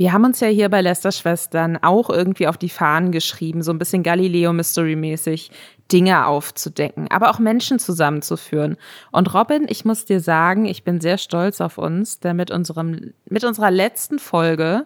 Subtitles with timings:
[0.00, 3.70] Wir haben uns ja hier bei Lester Schwestern auch irgendwie auf die Fahnen geschrieben, so
[3.70, 5.50] ein bisschen Galileo Mystery mäßig
[5.92, 8.78] Dinge aufzudecken, aber auch Menschen zusammenzuführen.
[9.12, 13.12] Und Robin, ich muss dir sagen, ich bin sehr stolz auf uns, denn mit unserem
[13.26, 14.84] mit unserer letzten Folge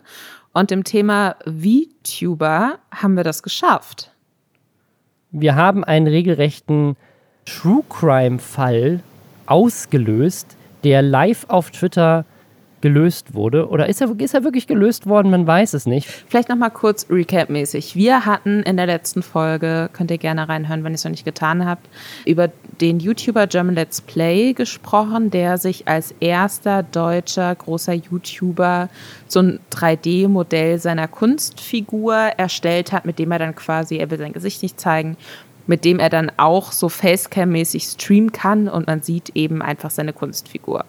[0.53, 4.10] und dem Thema VTuber haben wir das geschafft.
[5.31, 6.96] Wir haben einen regelrechten
[7.46, 8.99] True Crime Fall
[9.46, 12.24] ausgelöst, der live auf Twitter
[12.85, 13.71] gelöst wurde.
[13.71, 15.30] Oder ist er, ist er wirklich gelöst worden?
[15.30, 16.06] Man weiß es nicht.
[16.06, 17.96] Vielleicht nochmal kurz Recap-mäßig.
[17.96, 21.24] Wir hatten in der letzten Folge, könnt ihr gerne reinhören, wenn ihr es noch nicht
[21.24, 21.88] getan habt,
[22.26, 22.50] über
[22.82, 28.90] den YouTuber German Let's Play gesprochen, der sich als erster deutscher großer YouTuber
[29.28, 34.34] so ein 3D-Modell seiner Kunstfigur erstellt hat, mit dem er dann quasi, er will sein
[34.34, 35.16] Gesicht nicht zeigen,
[35.66, 40.12] mit dem er dann auch so Facecam-mäßig streamen kann und man sieht eben einfach seine
[40.12, 40.84] Kunstfigur.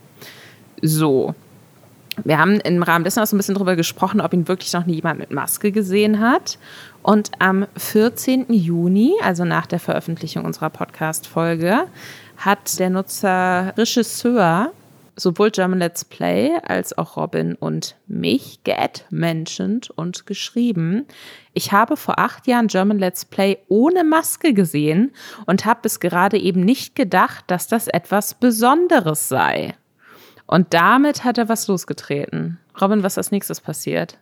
[0.81, 1.33] So,
[2.23, 4.85] wir haben im Rahmen dessen auch so ein bisschen darüber gesprochen, ob ihn wirklich noch
[4.85, 6.57] nie jemand mit Maske gesehen hat.
[7.03, 8.51] Und am 14.
[8.53, 11.85] Juni, also nach der Veröffentlichung unserer Podcast-Folge,
[12.37, 14.71] hat der Nutzer Regisseur
[15.15, 21.05] sowohl German Let's Play als auch Robin und mich geadmentioned und geschrieben.
[21.53, 25.13] Ich habe vor acht Jahren German Let's Play ohne Maske gesehen
[25.45, 29.75] und habe bis gerade eben nicht gedacht, dass das etwas Besonderes sei.
[30.55, 32.59] Und damit hat er was losgetreten.
[32.79, 34.17] Robin, was als nächstes passiert?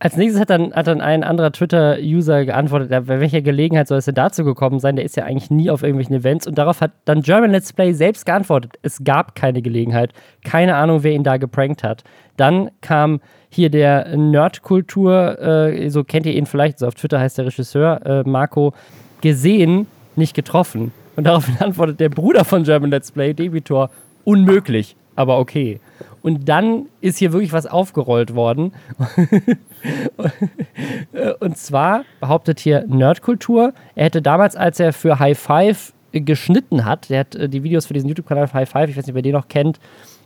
[0.00, 4.04] Als nächstes hat dann, hat dann ein anderer Twitter-User geantwortet, bei welcher Gelegenheit soll es
[4.04, 4.96] denn dazu gekommen sein?
[4.96, 6.46] Der ist ja eigentlich nie auf irgendwelchen Events.
[6.46, 8.74] Und darauf hat dann German Let's Play selbst geantwortet.
[8.82, 10.12] Es gab keine Gelegenheit.
[10.44, 12.04] Keine Ahnung, wer ihn da geprankt hat.
[12.36, 17.38] Dann kam hier der Nerdkultur, äh, so kennt ihr ihn vielleicht, so auf Twitter heißt
[17.38, 18.74] der Regisseur, äh, Marco,
[19.22, 19.86] gesehen,
[20.16, 20.92] nicht getroffen.
[21.16, 23.88] Und daraufhin antwortet der Bruder von German Let's Play, Debitor,
[24.24, 25.80] unmöglich aber okay.
[26.22, 28.72] Und dann ist hier wirklich was aufgerollt worden.
[31.40, 37.10] und zwar behauptet hier Nerdkultur, er hätte damals, als er für High Five geschnitten hat,
[37.10, 39.32] der hat äh, die Videos für diesen YouTube-Kanal High Five, ich weiß nicht, wer den
[39.32, 39.80] noch kennt,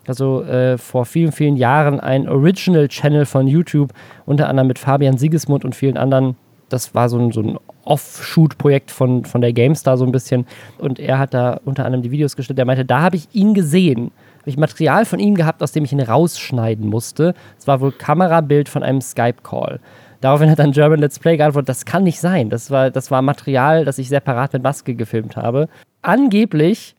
[0.07, 3.93] also äh, vor vielen, vielen Jahren ein Original-Channel von YouTube,
[4.27, 6.37] unter anderem mit Fabian Siegesmund und vielen anderen.
[6.69, 10.47] Das war so ein, so ein Offshoot-Projekt von, von der GameStar so ein bisschen.
[10.79, 12.59] Und er hat da unter anderem die Videos gestellt.
[12.59, 14.13] Er meinte, da habe ich ihn gesehen
[14.43, 17.33] habe ich Material von ihm gehabt, aus dem ich ihn rausschneiden musste.
[17.59, 19.79] Es war wohl Kamerabild von einem Skype-Call.
[20.21, 22.51] Daraufhin hat dann German Let's Play geantwortet, das kann nicht sein.
[22.51, 25.69] Das war, das war Material, das ich separat mit Maske gefilmt habe.
[26.03, 26.97] Angeblich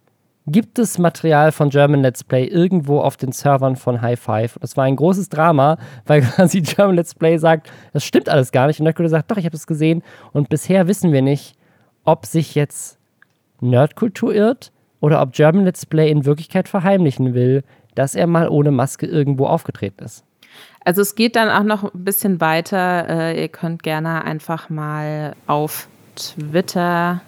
[0.48, 4.58] gibt es Material von German Let's Play irgendwo auf den Servern von High Five.
[4.62, 8.68] Das war ein großes Drama, weil quasi German Let's Play sagt, das stimmt alles gar
[8.68, 8.80] nicht.
[8.80, 10.04] Und Nerdkultur sagt, doch, ich habe es gesehen.
[10.32, 11.56] Und bisher wissen wir nicht,
[12.04, 12.98] ob sich jetzt
[13.62, 17.64] Nerdkultur irrt oder ob German Let's Play in Wirklichkeit verheimlichen will,
[17.96, 20.26] dass er mal ohne Maske irgendwo aufgetreten ist.
[20.86, 23.08] Also es geht dann auch noch ein bisschen weiter.
[23.08, 27.22] Äh, ihr könnt gerne einfach mal auf Twitter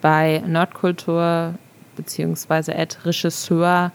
[0.00, 1.54] bei Nerdkultur
[1.96, 3.92] beziehungsweise Regisseur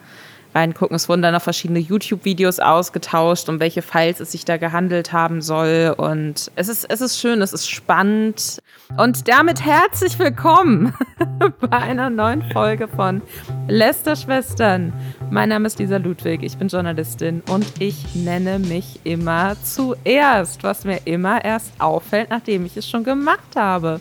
[0.57, 0.95] reingucken.
[0.95, 5.41] Es wurden dann noch verschiedene YouTube-Videos ausgetauscht, um welche Files es sich da gehandelt haben
[5.41, 5.93] soll.
[5.97, 8.59] Und es ist, es ist schön, es ist spannend.
[8.97, 10.93] Und damit herzlich willkommen
[11.59, 13.21] bei einer neuen Folge von
[13.67, 14.93] Lester Schwestern.
[15.29, 20.85] Mein Name ist Lisa Ludwig, ich bin Journalistin und ich nenne mich immer zuerst, was
[20.85, 23.99] mir immer erst auffällt, nachdem ich es schon gemacht habe.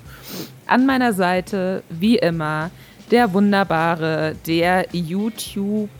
[0.66, 2.70] An meiner Seite, wie immer,
[3.10, 5.90] der wunderbare, der YouTube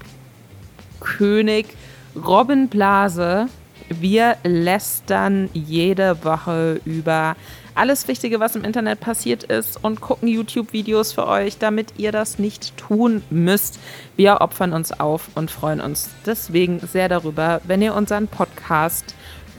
[1.00, 1.66] König
[2.14, 3.48] Robin Blase.
[3.88, 7.36] Wir lästern jede Woche über
[7.76, 12.38] alles Wichtige, was im Internet passiert ist und gucken YouTube-Videos für euch, damit ihr das
[12.38, 13.78] nicht tun müsst.
[14.16, 19.14] Wir opfern uns auf und freuen uns deswegen sehr darüber, wenn ihr unseren Podcast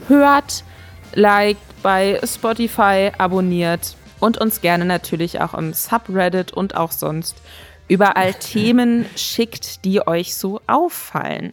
[0.08, 0.64] hört,
[1.14, 7.36] liked, bei Spotify abonniert und uns gerne natürlich auch im Subreddit und auch sonst
[7.88, 11.52] überall Themen schickt, die euch so auffallen.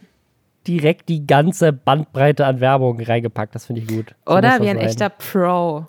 [0.66, 4.14] Direkt die ganze Bandbreite an Werbung reingepackt, das finde ich gut.
[4.26, 4.86] So Oder wie ein sein.
[4.86, 5.86] echter Pro.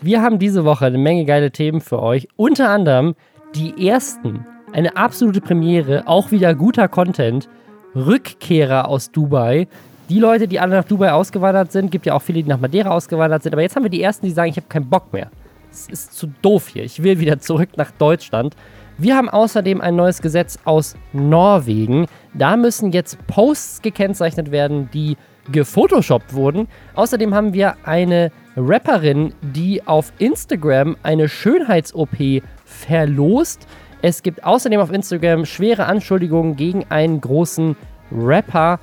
[0.00, 2.26] Wir haben diese Woche eine Menge geile Themen für euch.
[2.36, 3.14] Unter anderem
[3.54, 7.48] die ersten, eine absolute Premiere, auch wieder guter Content.
[7.94, 9.66] Rückkehrer aus Dubai.
[10.08, 12.90] Die Leute, die alle nach Dubai ausgewandert sind, gibt ja auch viele, die nach Madeira
[12.90, 13.52] ausgewandert sind.
[13.52, 15.30] Aber jetzt haben wir die ersten, die sagen, ich habe keinen Bock mehr.
[15.70, 16.84] Es ist zu doof hier.
[16.84, 18.56] Ich will wieder zurück nach Deutschland.
[18.98, 22.06] Wir haben außerdem ein neues Gesetz aus Norwegen.
[22.34, 25.16] Da müssen jetzt Posts gekennzeichnet werden, die
[25.50, 26.68] gefotoshoppt wurden.
[26.94, 33.66] Außerdem haben wir eine Rapperin, die auf Instagram eine Schönheits-OP verlost.
[34.02, 37.76] Es gibt außerdem auf Instagram schwere Anschuldigungen gegen einen großen
[38.12, 38.80] Rapper.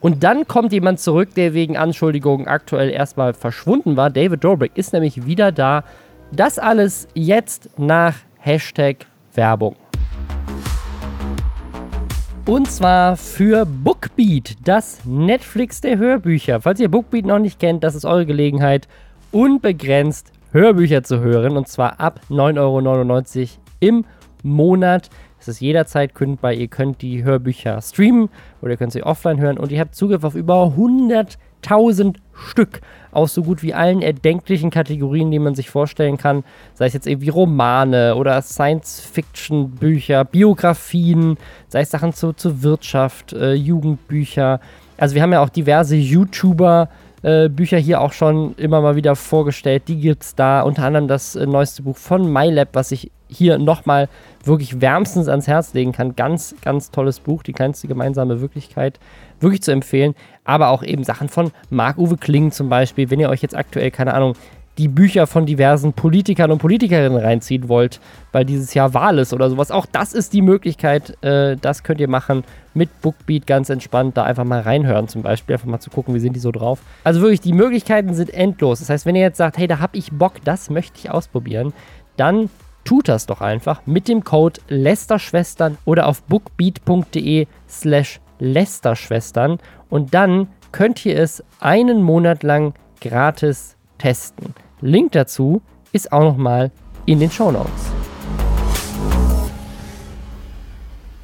[0.00, 4.10] Und dann kommt jemand zurück, der wegen Anschuldigungen aktuell erstmal verschwunden war.
[4.10, 5.84] David Dobrik ist nämlich wieder da.
[6.32, 9.76] Das alles jetzt nach Hashtag Werbung.
[12.46, 16.60] Und zwar für Bookbeat, das Netflix der Hörbücher.
[16.60, 18.86] Falls ihr Bookbeat noch nicht kennt, das ist eure Gelegenheit,
[19.32, 21.56] unbegrenzt Hörbücher zu hören.
[21.56, 23.48] Und zwar ab 9,99 Euro
[23.80, 24.04] im
[24.42, 25.08] Monat.
[25.40, 26.52] Es ist jederzeit kündbar.
[26.52, 28.28] Ihr könnt die Hörbücher streamen
[28.60, 32.80] oder ihr könnt sie offline hören und ihr habt Zugriff auf über 100.000 Stück
[33.14, 36.44] aus so gut wie allen erdenklichen Kategorien, die man sich vorstellen kann.
[36.74, 41.36] Sei es jetzt irgendwie Romane oder Science-Fiction-Bücher, Biografien,
[41.68, 44.60] sei es Sachen zu, zur Wirtschaft, äh, Jugendbücher.
[44.96, 46.88] Also wir haben ja auch diverse YouTuber,
[47.22, 49.84] äh, Bücher hier auch schon immer mal wieder vorgestellt.
[49.88, 50.60] Die gibt es da.
[50.60, 54.08] Unter anderem das äh, neueste Buch von MyLab, was ich hier nochmal
[54.44, 56.16] wirklich wärmstens ans Herz legen kann.
[56.16, 59.00] Ganz, ganz tolles Buch, die kleinste gemeinsame Wirklichkeit.
[59.44, 60.14] Wirklich zu empfehlen.
[60.42, 63.10] Aber auch eben Sachen von Marc-Uwe Kling zum Beispiel.
[63.10, 64.34] Wenn ihr euch jetzt aktuell, keine Ahnung,
[64.78, 68.00] die Bücher von diversen Politikern und Politikerinnen reinziehen wollt,
[68.32, 69.70] weil dieses Jahr Wahl ist oder sowas.
[69.70, 71.16] Auch das ist die Möglichkeit.
[71.22, 72.44] Äh, das könnt ihr machen
[72.74, 74.16] mit Bookbeat ganz entspannt.
[74.16, 75.54] Da einfach mal reinhören zum Beispiel.
[75.54, 76.80] Einfach mal zu gucken, wie sind die so drauf.
[77.04, 78.80] Also wirklich, die Möglichkeiten sind endlos.
[78.80, 81.72] Das heißt, wenn ihr jetzt sagt, hey, da habe ich Bock, das möchte ich ausprobieren,
[82.16, 82.50] dann
[82.84, 89.58] tut das doch einfach mit dem Code Lästerschwestern oder auf bookbeat.de slash Lästerschwestern
[89.90, 94.54] und dann könnt ihr es einen Monat lang gratis testen.
[94.80, 95.62] Link dazu
[95.92, 96.70] ist auch nochmal
[97.06, 97.92] in den Show Notes.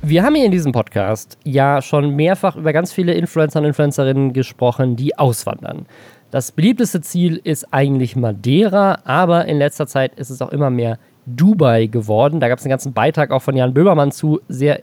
[0.02, 4.32] Wir haben hier in diesem Podcast ja schon mehrfach über ganz viele Influencer und Influencerinnen
[4.32, 5.86] gesprochen, die auswandern.
[6.30, 10.98] Das beliebteste Ziel ist eigentlich Madeira, aber in letzter Zeit ist es auch immer mehr
[11.26, 12.40] Dubai geworden.
[12.40, 14.80] Da gab es einen ganzen Beitrag auch von Jan Böhmermann zu, sehr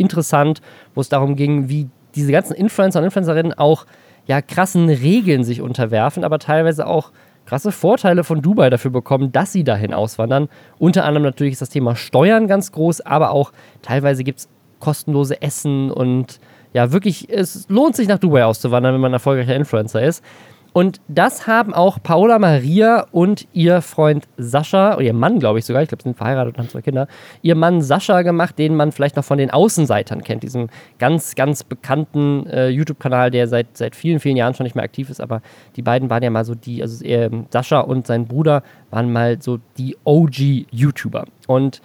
[0.00, 0.60] interessant,
[0.94, 3.86] wo es darum ging, wie diese ganzen Influencer und Influencerinnen auch
[4.26, 7.12] ja, krassen Regeln sich unterwerfen, aber teilweise auch
[7.46, 10.48] krasse Vorteile von Dubai dafür bekommen, dass sie dahin auswandern.
[10.78, 13.52] Unter anderem natürlich ist das Thema Steuern ganz groß, aber auch
[13.82, 14.48] teilweise gibt es
[14.78, 16.38] kostenlose Essen und
[16.72, 20.24] ja, wirklich, es lohnt sich nach Dubai auszuwandern, wenn man ein erfolgreicher Influencer ist.
[20.72, 25.64] Und das haben auch Paola Maria und ihr Freund Sascha, oder ihr Mann, glaube ich
[25.64, 27.08] sogar, ich glaube, sie sind verheiratet und haben zwei Kinder,
[27.42, 30.68] ihr Mann Sascha gemacht, den man vielleicht noch von den Außenseitern kennt, diesem
[30.98, 35.10] ganz, ganz bekannten äh, YouTube-Kanal, der seit, seit vielen, vielen Jahren schon nicht mehr aktiv
[35.10, 35.20] ist.
[35.20, 35.42] Aber
[35.76, 39.42] die beiden waren ja mal so die, also äh, Sascha und sein Bruder waren mal
[39.42, 41.24] so die OG-YouTuber.
[41.48, 41.80] Und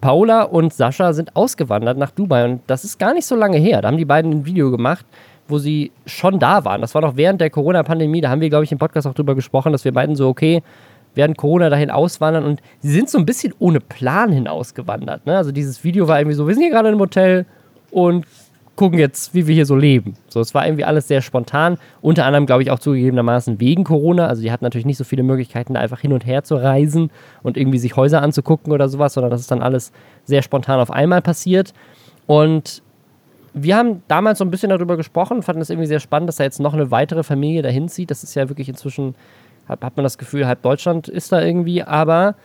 [0.00, 3.82] Paola und Sascha sind ausgewandert nach Dubai und das ist gar nicht so lange her.
[3.82, 5.04] Da haben die beiden ein Video gemacht
[5.50, 6.80] wo sie schon da waren.
[6.80, 8.20] Das war noch während der Corona-Pandemie.
[8.20, 10.62] Da haben wir, glaube ich, im Podcast auch drüber gesprochen, dass wir beiden so, okay,
[11.14, 15.26] während Corona dahin auswandern und sie sind so ein bisschen ohne Plan hinausgewandert.
[15.26, 15.36] Ne?
[15.36, 17.46] Also dieses Video war irgendwie so, wir sind hier gerade im Hotel
[17.90, 18.26] und
[18.76, 20.14] gucken jetzt, wie wir hier so leben.
[20.28, 21.76] So, es war irgendwie alles sehr spontan.
[22.00, 24.26] Unter anderem, glaube ich, auch zugegebenermaßen wegen Corona.
[24.26, 27.10] Also die hatten natürlich nicht so viele Möglichkeiten, da einfach hin und her zu reisen
[27.42, 29.92] und irgendwie sich Häuser anzugucken oder sowas, sondern das ist dann alles
[30.24, 31.74] sehr spontan auf einmal passiert.
[32.26, 32.82] Und
[33.52, 36.44] wir haben damals so ein bisschen darüber gesprochen, fanden es irgendwie sehr spannend, dass da
[36.44, 38.10] jetzt noch eine weitere Familie dahin zieht.
[38.10, 39.14] Das ist ja wirklich inzwischen,
[39.68, 42.36] hat, hat man das Gefühl, halb Deutschland ist da irgendwie, aber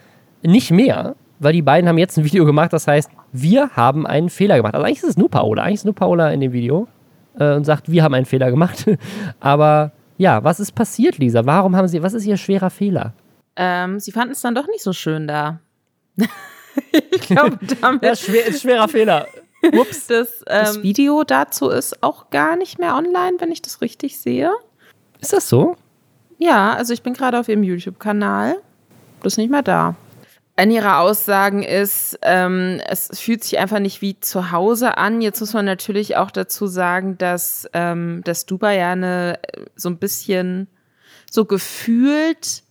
[0.41, 4.29] nicht mehr, weil die beiden haben jetzt ein Video gemacht, das heißt, wir haben einen
[4.29, 4.73] Fehler gemacht.
[4.73, 6.87] Also eigentlich ist es nur Paola, eigentlich ist nur Paola in dem Video
[7.37, 8.85] äh, und sagt, wir haben einen Fehler gemacht.
[9.39, 11.45] aber ja, was ist passiert, Lisa?
[11.45, 13.13] Warum haben sie, was ist ihr schwerer Fehler?
[13.55, 15.59] Ähm, sie fanden es dann doch nicht so schön da.
[16.91, 18.03] ich glaube, damit.
[18.03, 19.27] ja, schwer, schwerer Fehler.
[19.73, 20.07] Ups.
[20.15, 24.19] Das, ähm, das Video dazu ist auch gar nicht mehr online, wenn ich das richtig
[24.19, 24.51] sehe.
[25.19, 25.75] Ist das so?
[26.37, 28.57] Ja, also ich bin gerade auf ihrem YouTube-Kanal.
[29.21, 29.95] Das ist nicht mehr da.
[30.57, 35.21] Eine ihrer Aussagen ist, ähm, es fühlt sich einfach nicht wie zu Hause an.
[35.21, 39.39] Jetzt muss man natürlich auch dazu sagen, dass, ähm, dass Dubai ja eine,
[39.75, 40.67] so ein bisschen
[41.29, 42.63] so gefühlt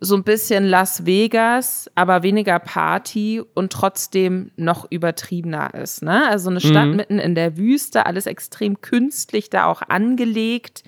[0.00, 6.02] so ein bisschen Las Vegas, aber weniger Party und trotzdem noch übertriebener ist.
[6.02, 6.28] Ne?
[6.28, 6.96] Also eine Stadt mhm.
[6.96, 10.82] mitten in der Wüste, alles extrem künstlich da auch angelegt,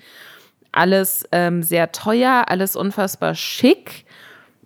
[0.71, 4.05] alles ähm, sehr teuer, alles unfassbar schick.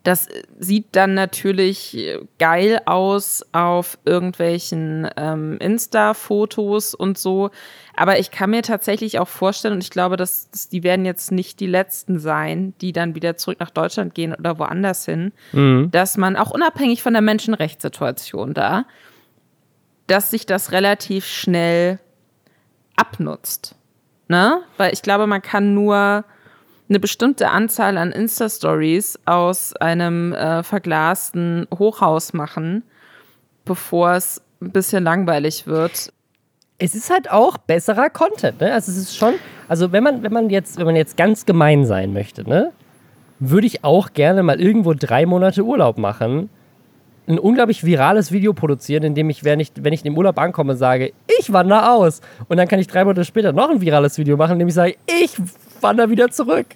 [0.03, 0.27] Das
[0.59, 1.97] sieht dann natürlich
[2.37, 7.51] geil aus auf irgendwelchen ähm, Insta-Fotos und so.
[7.95, 11.31] Aber ich kann mir tatsächlich auch vorstellen, und ich glaube, dass, dass, die werden jetzt
[11.31, 15.89] nicht die letzten sein, die dann wieder zurück nach Deutschland gehen oder woanders hin, mhm.
[15.91, 18.85] dass man auch unabhängig von der Menschenrechtssituation da,
[20.07, 21.99] dass sich das relativ schnell
[22.97, 23.75] abnutzt.
[24.27, 24.63] Ne?
[24.75, 26.25] Weil ich glaube, man kann nur
[26.93, 32.83] eine bestimmte Anzahl an Insta-Stories aus einem äh, verglasten Hochhaus machen,
[33.65, 36.13] bevor es ein bisschen langweilig wird.
[36.77, 38.73] es ist halt auch besserer Content, ne?
[38.73, 39.33] Also es ist schon,
[39.67, 42.71] also wenn man, wenn man jetzt, wenn man jetzt ganz gemein sein möchte, ne,
[43.39, 46.49] würde ich auch gerne mal irgendwo drei Monate Urlaub machen,
[47.27, 50.37] ein unglaublich virales Video produzieren, in dem ich, wenn ich, wenn ich in den Urlaub
[50.37, 52.21] ankomme, sage, ich wandere aus.
[52.49, 54.73] Und dann kann ich drei Monate später noch ein virales Video machen, in dem ich
[54.73, 55.37] sage, ich
[55.83, 56.67] wandere wieder zurück.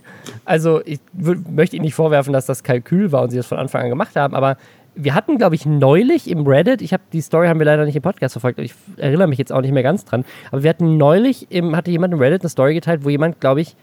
[0.46, 3.84] Also ich möchte Ihnen nicht vorwerfen, dass das Kalkül war und Sie das von Anfang
[3.84, 4.58] an gemacht haben, aber
[4.98, 7.96] wir hatten, glaube ich, neulich im Reddit, ich habe die Story haben wir leider nicht
[7.96, 10.98] im Podcast verfolgt, ich erinnere mich jetzt auch nicht mehr ganz dran, aber wir hatten
[10.98, 13.76] neulich, im, hatte jemand im Reddit eine Story geteilt, wo jemand, glaube ich,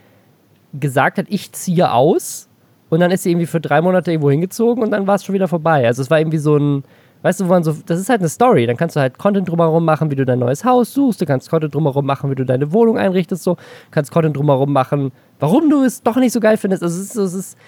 [0.78, 2.48] gesagt hat, ich ziehe aus
[2.90, 5.34] und dann ist sie irgendwie für drei Monate irgendwo hingezogen und dann war es schon
[5.34, 5.86] wieder vorbei.
[5.86, 6.84] Also es war irgendwie so ein,
[7.24, 8.66] weißt du, wo man so, das ist halt eine Story.
[8.66, 11.22] Dann kannst du halt Content drumherum machen, wie du dein neues Haus suchst.
[11.22, 13.42] Du kannst Content drumherum machen, wie du deine Wohnung einrichtest.
[13.42, 16.82] So, du kannst Content drumherum machen, warum du es doch nicht so geil findest.
[16.82, 17.58] Also, es ist, es ist,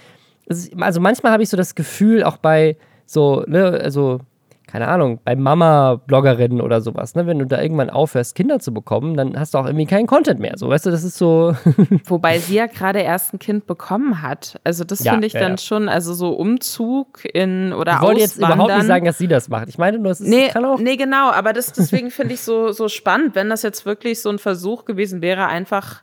[0.45, 4.21] es ist also manchmal habe ich so das Gefühl, auch bei so, ne, also
[4.67, 9.17] keine Ahnung, bei Mama-Bloggerinnen oder sowas, ne, wenn du da irgendwann aufhörst, Kinder zu bekommen,
[9.17, 10.55] dann hast du auch irgendwie keinen Content mehr.
[10.57, 11.55] So, weißt du, das ist so.
[12.07, 14.61] Wobei sie ja gerade erst ein Kind bekommen hat.
[14.65, 15.59] Also das ja, finde ich ja, dann ja.
[15.59, 19.49] schon, also so Umzug in oder Ich wollte jetzt überhaupt nicht sagen, dass sie das
[19.49, 19.69] macht.
[19.69, 20.81] Ich meine nur, es ist, nee, kann auch.
[20.81, 24.31] Nee, genau, aber das, deswegen finde ich so, so spannend, wenn das jetzt wirklich so
[24.31, 26.03] ein Versuch gewesen wäre, einfach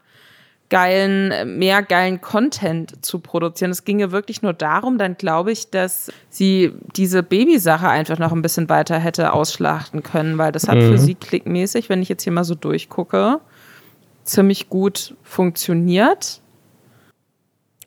[0.74, 3.70] geilen, mehr geilen Content zu produzieren.
[3.70, 8.42] Es ginge wirklich nur darum, dann glaube ich, dass sie diese Babysache einfach noch ein
[8.42, 10.88] bisschen weiter hätte ausschlachten können, weil das hat mhm.
[10.89, 13.39] für sie klickmäßig, wenn ich jetzt hier mal so durchgucke,
[14.24, 16.42] ziemlich gut funktioniert.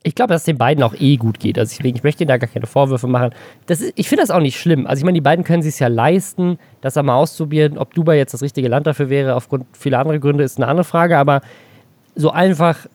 [0.05, 1.59] Ich glaube, dass es den beiden auch eh gut geht.
[1.59, 3.31] Also deswegen, ich möchte ihnen da gar keine Vorwürfe machen.
[3.67, 4.87] Das ist, ich finde das auch nicht schlimm.
[4.87, 7.79] Also ich meine, die beiden können sich ja leisten, das einmal auszuprobieren.
[7.79, 10.85] Ob Dubai jetzt das richtige Land dafür wäre, aufgrund vieler anderer Gründe, ist eine andere
[10.85, 11.19] Frage.
[11.19, 11.41] Aber
[12.17, 12.87] so einfach,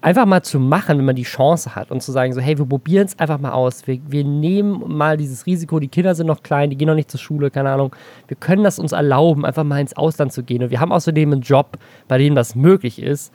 [0.00, 2.64] einfach mal zu machen, wenn man die Chance hat und zu sagen, so, hey, wir
[2.64, 3.86] probieren es einfach mal aus.
[3.86, 7.10] Wir, wir nehmen mal dieses Risiko, die Kinder sind noch klein, die gehen noch nicht
[7.10, 7.94] zur Schule, keine Ahnung.
[8.26, 10.62] Wir können das uns erlauben, einfach mal ins Ausland zu gehen.
[10.62, 11.78] Und wir haben außerdem einen Job,
[12.08, 13.32] bei dem das möglich ist.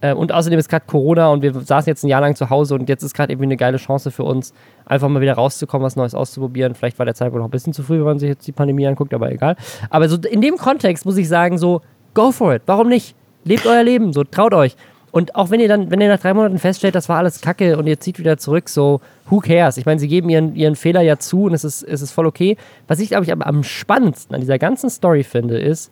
[0.00, 2.74] Äh, und außerdem ist gerade Corona und wir saßen jetzt ein Jahr lang zu Hause
[2.74, 4.52] und jetzt ist gerade irgendwie eine geile Chance für uns,
[4.84, 6.74] einfach mal wieder rauszukommen, was Neues auszuprobieren.
[6.74, 8.86] Vielleicht war der Zeitpunkt noch ein bisschen zu früh, wenn man sich jetzt die Pandemie
[8.86, 9.56] anguckt, aber egal.
[9.90, 11.80] Aber so in dem Kontext muss ich sagen, so,
[12.14, 12.62] go for it.
[12.66, 13.14] Warum nicht?
[13.46, 14.76] Lebt euer Leben, so traut euch.
[15.12, 17.78] Und auch wenn ihr dann, wenn ihr nach drei Monaten feststellt, das war alles Kacke
[17.78, 19.00] und ihr zieht wieder zurück, so,
[19.30, 19.78] who cares?
[19.78, 22.26] Ich meine, sie geben ihren, ihren Fehler ja zu und es ist, es ist voll
[22.26, 22.58] okay.
[22.86, 25.90] Was ich, glaube ich, aber am spannendsten an dieser ganzen Story finde, ist,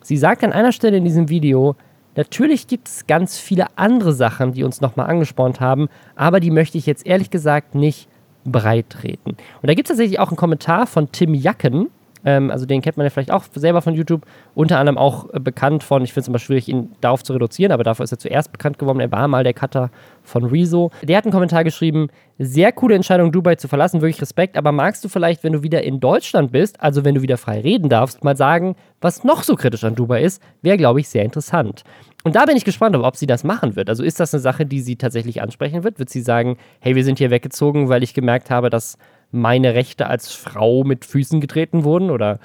[0.00, 1.76] sie sagt an einer Stelle in diesem Video,
[2.16, 6.78] natürlich gibt es ganz viele andere Sachen, die uns nochmal angespornt haben, aber die möchte
[6.78, 8.08] ich jetzt ehrlich gesagt nicht
[8.46, 9.32] breit treten.
[9.32, 11.90] Und da gibt es tatsächlich auch einen Kommentar von Tim Jacken,
[12.24, 14.22] ähm, also den kennt man ja vielleicht auch selber von YouTube.
[14.54, 17.72] Unter anderem auch äh, bekannt von, ich finde es immer schwierig, ihn darauf zu reduzieren,
[17.72, 19.00] aber dafür ist er zuerst bekannt geworden.
[19.00, 19.90] Er war mal der Cutter
[20.22, 20.90] von Rezo.
[21.02, 25.04] Der hat einen Kommentar geschrieben, sehr coole Entscheidung, Dubai zu verlassen, wirklich Respekt, aber magst
[25.04, 28.24] du vielleicht, wenn du wieder in Deutschland bist, also wenn du wieder frei reden darfst,
[28.24, 31.84] mal sagen, was noch so kritisch an Dubai ist, wäre, glaube ich, sehr interessant.
[32.24, 33.88] Und da bin ich gespannt, ob sie das machen wird.
[33.88, 35.98] Also ist das eine Sache, die sie tatsächlich ansprechen wird?
[35.98, 38.96] Wird sie sagen, hey, wir sind hier weggezogen, weil ich gemerkt habe, dass
[39.32, 42.38] meine Rechte als Frau mit Füßen getreten wurden oder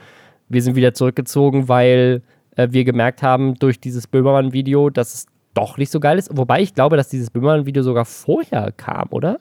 [0.49, 2.23] wir sind wieder zurückgezogen, weil
[2.55, 6.35] äh, wir gemerkt haben durch dieses Böhmermann-Video, dass es doch nicht so geil ist.
[6.35, 9.39] Wobei ich glaube, dass dieses Böhmermann-Video sogar vorher kam, oder?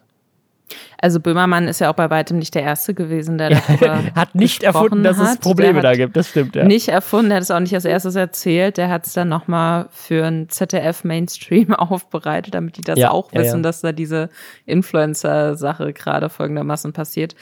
[0.99, 4.63] Also Böhmermann ist ja auch bei weitem nicht der Erste gewesen, der darüber hat nicht
[4.63, 6.17] erfunden, dass es Probleme da gibt.
[6.17, 6.65] Das stimmt, ja.
[6.65, 8.77] Nicht erfunden, der hat es auch nicht als erstes erzählt.
[8.77, 13.59] Der hat es dann nochmal für ein ZDF-Mainstream aufbereitet, damit die das ja, auch wissen,
[13.59, 14.29] ja, dass da diese
[14.65, 17.37] Influencer-Sache gerade folgendermaßen passiert.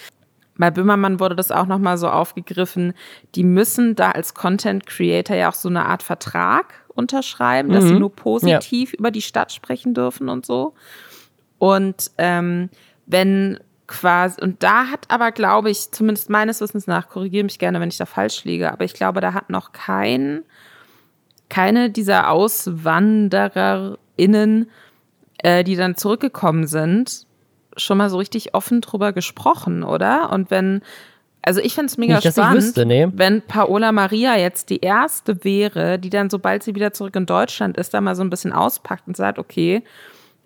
[0.57, 2.95] Bei Böhmermann wurde das auch nochmal so aufgegriffen.
[3.35, 7.89] Die müssen da als Content Creator ja auch so eine Art Vertrag unterschreiben, dass mhm.
[7.89, 10.75] sie nur positiv über die Stadt sprechen dürfen und so.
[11.59, 12.71] Und ähm,
[13.07, 17.81] wenn quasi, und da hat aber, glaube ich, zumindest meines Wissens nach, korrigiere mich gerne,
[17.81, 20.43] wenn ich da falsch liege, aber ich glaube, da hat noch kein,
[21.49, 24.71] keine dieser AuswandererInnen,
[25.39, 27.27] äh, die dann zurückgekommen sind,
[27.77, 30.33] schon mal so richtig offen drüber gesprochen, oder?
[30.33, 30.81] Und wenn,
[31.43, 33.09] also ich finde es mega Nicht, spannend, wüsste, nee.
[33.13, 37.77] wenn Paola Maria jetzt die erste wäre, die dann, sobald sie wieder zurück in Deutschland
[37.77, 39.83] ist, da mal so ein bisschen auspackt und sagt, okay,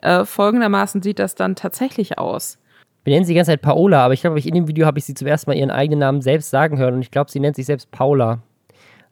[0.02, 2.58] äh, folgendermaßen sieht das dann tatsächlich aus.
[3.04, 5.04] Wir nennen sie die ganze Zeit Paola, aber ich glaube, in dem Video habe ich
[5.04, 7.56] sie zum ersten Mal ihren eigenen Namen selbst sagen hören und ich glaube, sie nennt
[7.56, 8.40] sich selbst Paula.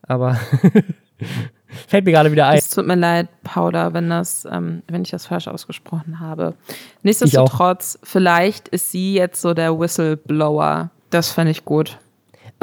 [0.03, 0.39] Aber
[1.87, 2.57] fällt mir gerade wieder ein.
[2.57, 6.53] Es tut mir leid, Paula, wenn, das, ähm, wenn ich das falsch ausgesprochen habe.
[7.01, 10.91] Nichtsdestotrotz, vielleicht ist sie jetzt so der Whistleblower.
[11.09, 11.97] Das fände ich gut.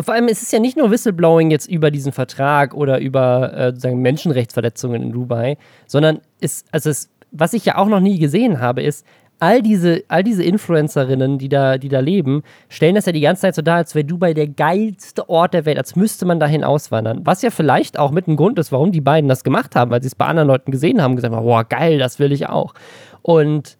[0.00, 3.66] Vor allem, es ist ja nicht nur Whistleblowing jetzt über diesen Vertrag oder über äh,
[3.70, 8.60] sozusagen Menschenrechtsverletzungen in Dubai, sondern es, also es was ich ja auch noch nie gesehen
[8.60, 9.04] habe, ist,
[9.40, 13.42] all diese, all diese Influencerinnen, die da, die da leben, stellen das ja die ganze
[13.42, 16.64] Zeit so dar, als wäre Dubai der geilste Ort der Welt, als müsste man dahin
[16.64, 17.20] auswandern.
[17.24, 20.02] Was ja vielleicht auch mit ein Grund ist, warum die beiden das gemacht haben, weil
[20.02, 22.48] sie es bei anderen Leuten gesehen haben und gesagt haben, boah, geil, das will ich
[22.48, 22.74] auch.
[23.22, 23.76] Und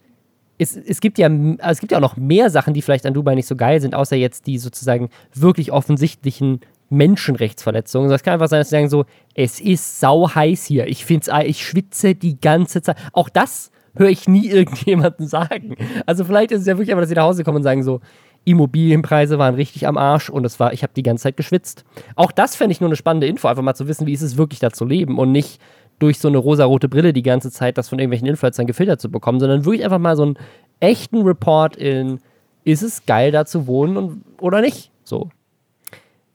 [0.59, 3.15] es, es, gibt ja, also es gibt ja auch noch mehr Sachen, die vielleicht an
[3.15, 6.61] Dubai nicht so geil sind, außer jetzt die sozusagen wirklich offensichtlichen
[6.95, 8.11] Menschenrechtsverletzungen.
[8.11, 10.87] Es kann einfach sein, dass sie sagen so, es ist sau heiß hier.
[10.87, 12.97] Ich find's, ich schwitze die ganze Zeit.
[13.13, 15.77] Auch das höre ich nie irgendjemanden sagen.
[16.07, 18.01] Also vielleicht ist es ja wirklich einfach, dass sie nach Hause kommen und sagen so,
[18.45, 21.85] Immobilienpreise waren richtig am Arsch und es war, ich habe die ganze Zeit geschwitzt.
[22.15, 24.37] Auch das fände ich nur eine spannende Info, einfach mal zu wissen, wie ist es
[24.37, 25.61] wirklich da zu leben und nicht
[25.99, 29.41] durch so eine rosarote Brille die ganze Zeit das von irgendwelchen Influencern gefiltert zu bekommen,
[29.41, 30.39] sondern wirklich einfach mal so einen
[30.81, 32.21] echten Report in,
[32.65, 34.91] ist es geil da zu wohnen und, oder nicht?
[35.05, 35.31] So.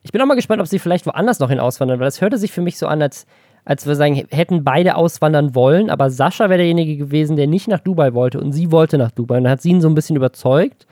[0.02, 2.38] Ich bin auch mal gespannt, ob sie vielleicht woanders noch hin auswandern, weil das hörte
[2.38, 3.26] sich für mich so an, als
[3.64, 7.80] als wir sagen, hätten beide auswandern wollen, aber Sascha wäre derjenige gewesen, der nicht nach
[7.80, 9.38] Dubai wollte und sie wollte nach Dubai.
[9.38, 10.86] Und dann hat sie ihn so ein bisschen überzeugt.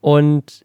[0.00, 0.64] Und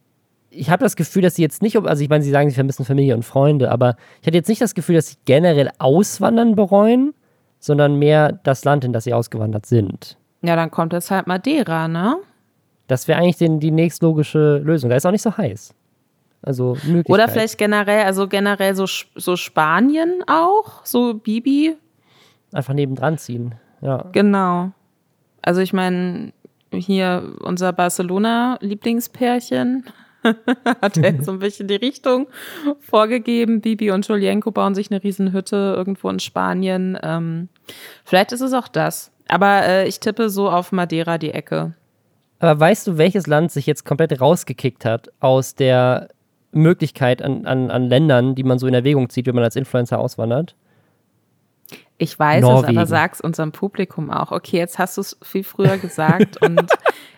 [0.49, 2.85] ich habe das Gefühl, dass sie jetzt nicht, also ich meine, sie sagen, sie vermissen
[2.85, 7.13] Familie und Freunde, aber ich hatte jetzt nicht das Gefühl, dass sie generell Auswandern bereuen,
[7.59, 10.17] sondern mehr das Land, in das sie ausgewandert sind.
[10.41, 12.17] Ja, dann kommt jetzt halt Madeira, ne?
[12.87, 14.89] Das wäre eigentlich den, die nächstlogische Lösung.
[14.89, 15.73] Da ist auch nicht so heiß.
[16.45, 18.85] Also Oder vielleicht generell, also generell so,
[19.15, 21.75] so Spanien auch, so Bibi.
[22.53, 24.05] Einfach nebendran ziehen, ja.
[24.11, 24.69] Genau.
[25.41, 26.33] Also ich meine,
[26.71, 29.85] hier unser Barcelona-Lieblingspärchen
[30.81, 32.27] hat ja so ein bisschen die Richtung
[32.79, 33.61] vorgegeben.
[33.61, 36.95] Bibi und Julienko bauen sich eine Riesenhütte irgendwo in Spanien.
[37.01, 37.49] Ähm,
[38.03, 39.11] vielleicht ist es auch das.
[39.27, 41.73] Aber äh, ich tippe so auf Madeira die Ecke.
[42.39, 46.09] Aber weißt du, welches Land sich jetzt komplett rausgekickt hat aus der
[46.55, 49.99] Möglichkeit an, an, an Ländern, die man so in Erwägung zieht, wenn man als Influencer
[49.99, 50.55] auswandert?
[51.97, 52.73] Ich weiß Norwegen.
[52.73, 54.31] es, aber sag's unserem Publikum auch.
[54.31, 56.69] Okay, jetzt hast du es viel früher gesagt und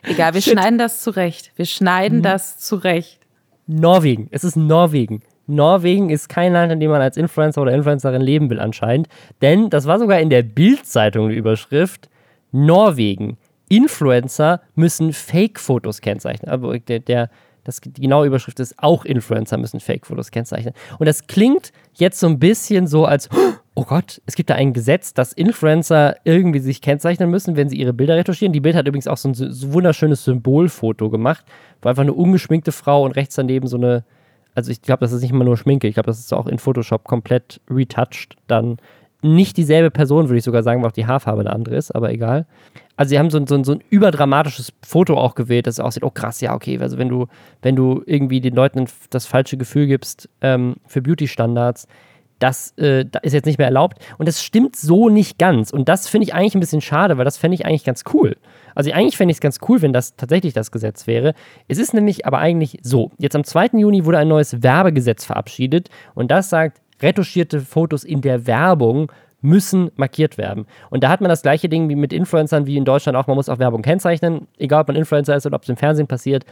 [0.03, 0.53] egal, wir Shit.
[0.53, 1.51] schneiden das zurecht.
[1.55, 2.23] Wir schneiden mhm.
[2.23, 3.19] das zurecht.
[3.65, 4.27] Norwegen.
[4.31, 5.21] Es ist Norwegen.
[5.47, 9.07] Norwegen ist kein Land, in dem man als Influencer oder Influencerin leben will anscheinend.
[9.41, 12.09] Denn das war sogar in der Bild-Zeitung die Überschrift.
[12.51, 13.37] Norwegen.
[13.69, 16.51] Influencer müssen Fake-Fotos kennzeichnen.
[16.51, 17.29] Aber der, der,
[17.67, 20.73] das, die genaue Überschrift ist, auch Influencer müssen Fake-Fotos kennzeichnen.
[20.97, 23.29] Und das klingt jetzt so ein bisschen so, als,
[23.75, 27.77] oh Gott, es gibt da ein Gesetz, dass Influencer irgendwie sich kennzeichnen müssen, wenn sie
[27.77, 28.53] ihre Bilder retuschieren.
[28.53, 31.45] Die Bild hat übrigens auch so ein so wunderschönes Symbolfoto gemacht,
[31.81, 34.05] wo einfach eine ungeschminkte Frau und rechts daneben so eine,
[34.55, 36.59] also ich glaube, das ist nicht mal nur Schminke, ich glaube, das ist auch in
[36.59, 38.77] Photoshop komplett retouched dann
[39.21, 42.11] nicht dieselbe Person, würde ich sogar sagen, weil auch die Haarfarbe eine andere ist, aber
[42.11, 42.45] egal.
[42.97, 46.03] Also sie haben so ein, so, ein, so ein überdramatisches Foto auch gewählt, das aussieht,
[46.03, 47.27] oh krass, ja, okay, also wenn du,
[47.61, 51.87] wenn du irgendwie den Leuten das falsche Gefühl gibst ähm, für Beauty-Standards,
[52.39, 53.99] das, äh, das ist jetzt nicht mehr erlaubt.
[54.17, 55.71] Und das stimmt so nicht ganz.
[55.71, 58.35] Und das finde ich eigentlich ein bisschen schade, weil das fände ich eigentlich ganz cool.
[58.75, 61.33] Also eigentlich fände ich es ganz cool, wenn das tatsächlich das Gesetz wäre.
[61.67, 63.11] Es ist nämlich aber eigentlich so.
[63.17, 63.69] Jetzt am 2.
[63.73, 69.11] Juni wurde ein neues Werbegesetz verabschiedet und das sagt, retuschierte Fotos in der Werbung
[69.47, 70.65] müssen markiert werden.
[70.89, 73.27] Und da hat man das gleiche Ding wie mit Influencern wie in Deutschland auch.
[73.27, 76.07] Man muss auch Werbung kennzeichnen, egal ob man Influencer ist oder ob es im Fernsehen
[76.07, 76.45] passiert.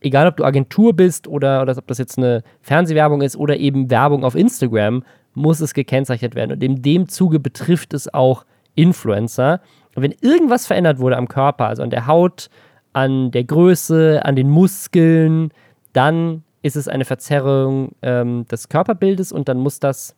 [0.00, 3.90] Egal ob du Agentur bist oder, oder ob das jetzt eine Fernsehwerbung ist oder eben
[3.90, 5.02] Werbung auf Instagram,
[5.34, 6.52] muss es gekennzeichnet werden.
[6.52, 9.60] Und in dem Zuge betrifft es auch Influencer.
[9.94, 12.48] Und wenn irgendwas verändert wurde am Körper, also an der Haut,
[12.92, 15.50] an der Größe, an den Muskeln,
[15.92, 20.14] dann ist es eine Verzerrung ähm, des Körperbildes und dann muss das,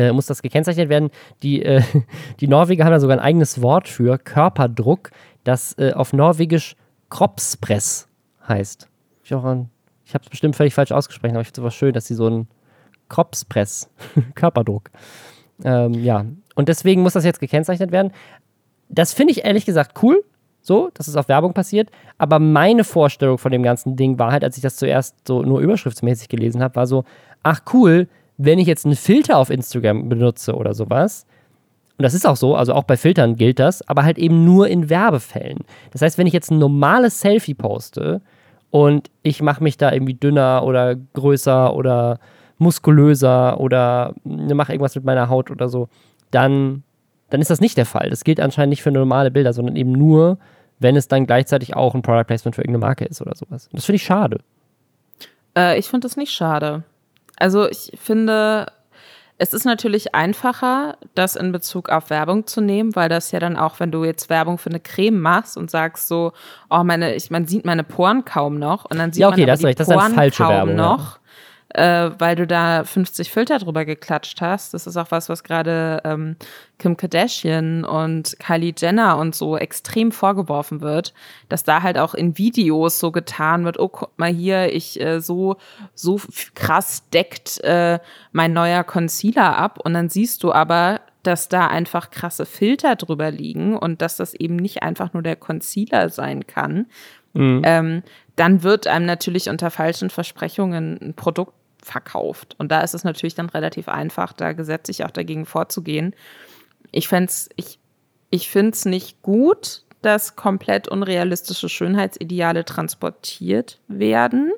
[0.00, 1.10] äh, muss das gekennzeichnet werden.
[1.42, 1.82] Die, äh,
[2.40, 5.10] die Norweger haben da sogar ein eigenes Wort für Körperdruck,
[5.44, 6.76] das äh, auf Norwegisch
[7.10, 8.08] Kroppspress
[8.48, 8.88] heißt.
[9.22, 12.06] Ich, ich habe es bestimmt völlig falsch ausgesprochen, aber ich finde es aber schön, dass
[12.06, 12.48] sie so ein
[13.08, 13.90] Kroppspress,
[14.34, 14.90] Körperdruck.
[15.64, 18.12] Ähm, ja, und deswegen muss das jetzt gekennzeichnet werden.
[18.88, 20.24] Das finde ich ehrlich gesagt cool,
[20.62, 21.90] so, dass es auf Werbung passiert.
[22.18, 25.60] Aber meine Vorstellung von dem ganzen Ding war halt, als ich das zuerst so nur
[25.60, 27.04] überschriftsmäßig gelesen habe, war so,
[27.42, 28.08] ach cool,
[28.42, 31.26] wenn ich jetzt einen Filter auf Instagram benutze oder sowas,
[31.98, 34.68] und das ist auch so, also auch bei Filtern gilt das, aber halt eben nur
[34.68, 35.58] in Werbefällen.
[35.90, 38.22] Das heißt, wenn ich jetzt ein normales Selfie poste
[38.70, 42.18] und ich mache mich da irgendwie dünner oder größer oder
[42.56, 45.88] muskulöser oder mache irgendwas mit meiner Haut oder so,
[46.30, 46.82] dann
[47.30, 48.10] dann ist das nicht der Fall.
[48.10, 50.38] Das gilt anscheinend nicht für normale Bilder, sondern eben nur,
[50.78, 53.68] wenn es dann gleichzeitig auch ein Product Placement für irgendeine Marke ist oder sowas.
[53.68, 54.40] Und das finde ich schade.
[55.56, 56.82] Äh, ich finde das nicht schade.
[57.40, 58.66] Also ich finde,
[59.38, 63.56] es ist natürlich einfacher, das in Bezug auf Werbung zu nehmen, weil das ja dann
[63.56, 66.32] auch, wenn du jetzt Werbung für eine Creme machst und sagst so,
[66.68, 69.48] oh meine, ich, man sieht meine Poren kaum noch und dann sieht ja, okay, man
[69.48, 69.80] das die recht.
[69.80, 71.14] Das Poren ist falsche kaum Werbung, noch.
[71.14, 71.19] Ja
[71.74, 74.74] äh, weil du da 50 Filter drüber geklatscht hast.
[74.74, 76.36] Das ist auch was, was gerade ähm,
[76.78, 81.14] Kim Kardashian und Kylie Jenner und so extrem vorgeworfen wird,
[81.48, 85.20] dass da halt auch in Videos so getan wird, oh, guck mal hier, ich äh,
[85.20, 85.56] so,
[85.94, 86.20] so
[86.54, 88.00] krass deckt äh,
[88.32, 93.30] mein neuer Concealer ab und dann siehst du aber, dass da einfach krasse Filter drüber
[93.30, 96.86] liegen und dass das eben nicht einfach nur der Concealer sein kann,
[97.34, 97.62] mhm.
[97.64, 98.02] ähm,
[98.36, 101.52] dann wird einem natürlich unter falschen Versprechungen ein Produkt
[101.82, 102.54] verkauft.
[102.58, 106.14] Und da ist es natürlich dann relativ einfach, da gesetzlich auch dagegen vorzugehen.
[106.92, 107.78] Ich fände ich,
[108.30, 114.52] ich finde es nicht gut, dass komplett unrealistische Schönheitsideale transportiert werden.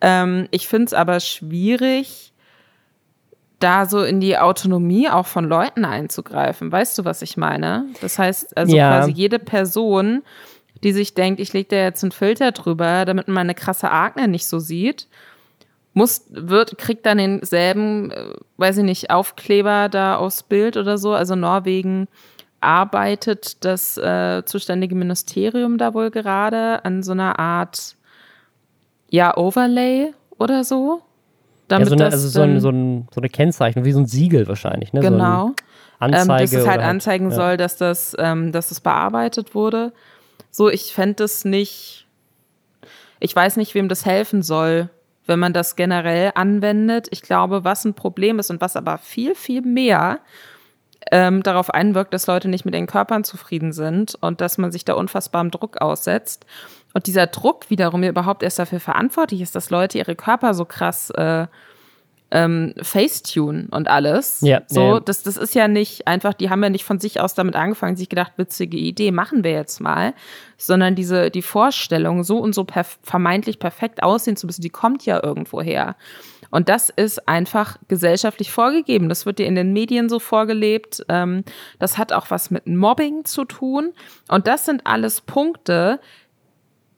[0.00, 2.32] Ähm, ich finde es aber schwierig,
[3.58, 6.72] da so in die Autonomie auch von Leuten einzugreifen.
[6.72, 7.86] Weißt du, was ich meine?
[8.00, 8.98] Das heißt, also ja.
[8.98, 10.22] quasi jede Person,
[10.82, 14.26] die sich denkt, ich lege da jetzt einen Filter drüber, damit man meine krasse Akne
[14.26, 15.06] nicht so sieht,
[15.94, 21.12] muss, wird, kriegt dann denselben, äh, weiß ich nicht, Aufkleber da aufs Bild oder so.
[21.12, 22.08] Also Norwegen
[22.60, 27.96] arbeitet das äh, zuständige Ministerium da wohl gerade an so einer Art,
[29.10, 31.02] ja, Overlay oder so.
[31.68, 34.06] Damit ja, so eine, also so, ein, so, ein, so, eine Kennzeichnung, wie so ein
[34.06, 34.92] Siegel wahrscheinlich.
[34.92, 35.00] Ne?
[35.00, 35.48] Genau.
[35.48, 35.54] So
[35.98, 37.36] Anzeige ähm, dass es halt anzeigen ja.
[37.36, 39.92] soll, dass das, ähm, dass das bearbeitet wurde.
[40.50, 42.06] So, ich fände das nicht,
[43.20, 44.90] ich weiß nicht, wem das helfen soll,
[45.26, 47.08] wenn man das generell anwendet.
[47.10, 50.20] Ich glaube, was ein Problem ist und was aber viel, viel mehr
[51.10, 54.84] ähm, darauf einwirkt, dass Leute nicht mit ihren Körpern zufrieden sind und dass man sich
[54.84, 56.46] da unfassbarem Druck aussetzt.
[56.94, 61.10] Und dieser Druck wiederum überhaupt erst dafür verantwortlich ist, dass Leute ihre Körper so krass
[61.10, 61.46] äh,
[62.32, 64.40] ähm, Facetune und alles.
[64.40, 65.00] Ja, so, ja.
[65.00, 67.96] Das, das ist ja nicht einfach, die haben ja nicht von sich aus damit angefangen,
[67.96, 70.14] sich gedacht, witzige Idee, machen wir jetzt mal,
[70.56, 75.04] sondern diese, die Vorstellung, so und so perf vermeintlich perfekt aussehen zu müssen, die kommt
[75.04, 75.94] ja irgendwo her.
[76.50, 79.08] Und das ist einfach gesellschaftlich vorgegeben.
[79.08, 81.04] Das wird dir in den Medien so vorgelebt.
[81.08, 81.44] Ähm,
[81.78, 83.92] das hat auch was mit Mobbing zu tun.
[84.28, 85.98] Und das sind alles Punkte,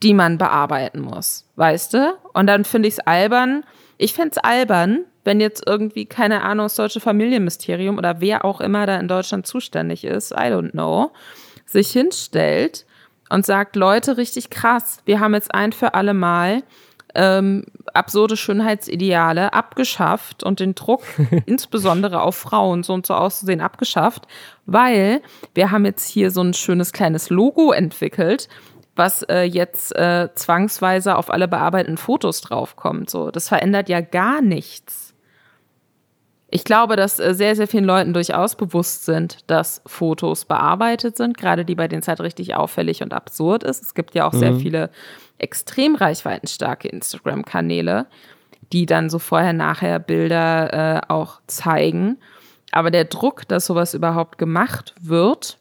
[0.03, 2.15] die man bearbeiten muss, weißt du?
[2.33, 3.65] Und dann finde ich es albern.
[3.97, 8.61] Ich finde es albern, wenn jetzt irgendwie, keine Ahnung, das deutsche Familienmysterium oder wer auch
[8.61, 11.13] immer da in Deutschland zuständig ist, I don't know,
[11.67, 12.87] sich hinstellt
[13.31, 16.63] und sagt, Leute, richtig krass, wir haben jetzt ein für alle Mal
[17.15, 21.03] ähm, absurde Schönheitsideale abgeschafft und den Druck
[21.47, 24.27] insbesondere auf Frauen so und so auszusehen abgeschafft,
[24.67, 25.23] weil
[25.55, 28.49] wir haben jetzt hier so ein schönes kleines Logo entwickelt,
[28.97, 33.11] was äh, jetzt äh, zwangsweise auf alle bearbeiteten Fotos draufkommt.
[33.11, 35.04] So, das verändert ja gar nichts.
[36.57, 41.37] Ich glaube, dass äh, sehr, sehr vielen Leuten durchaus bewusst sind, dass Fotos bearbeitet sind,
[41.37, 43.83] gerade die bei den Zeit richtig auffällig und absurd ist.
[43.83, 44.39] Es gibt ja auch mhm.
[44.39, 44.91] sehr viele
[45.39, 48.07] extrem reichweitenstarke Instagram-Kanäle,
[48.73, 52.19] die dann so vorher-nachher Bilder äh, auch zeigen.
[52.71, 55.59] Aber der Druck, dass sowas überhaupt gemacht wird,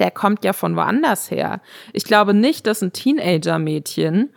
[0.00, 1.60] der kommt ja von woanders her.
[1.92, 4.30] Ich glaube nicht, dass ein Teenager-Mädchen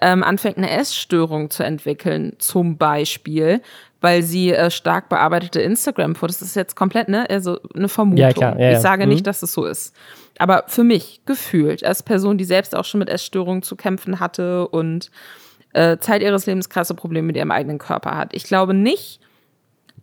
[0.00, 3.60] ähm, anfängt, eine Essstörung zu entwickeln, zum Beispiel,
[4.04, 8.18] weil sie äh, stark bearbeitete Instagram-Fotos, das ist jetzt komplett, ne, also eine Vermutung.
[8.18, 8.72] Ja, klar, ja, ja.
[8.72, 9.12] Ich sage mhm.
[9.12, 9.96] nicht, dass es so ist.
[10.38, 14.68] Aber für mich gefühlt, als Person, die selbst auch schon mit Essstörungen zu kämpfen hatte
[14.68, 15.10] und
[15.72, 18.34] äh, Zeit ihres Lebens krasse Probleme mit ihrem eigenen Körper hat.
[18.34, 19.20] Ich glaube nicht,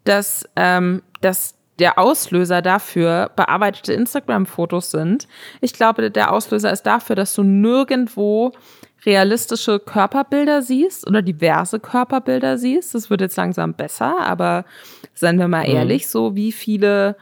[0.04, 5.28] dass, ähm, dass der Auslöser dafür bearbeitete Instagram-Fotos sind.
[5.62, 8.54] Ich glaube, der Auslöser ist dafür, dass du nirgendwo
[9.06, 12.94] realistische Körperbilder siehst oder diverse Körperbilder siehst.
[12.94, 14.66] Das wird jetzt langsam besser, aber
[15.14, 15.76] seien wir mal mhm.
[15.76, 17.16] ehrlich, so wie viele,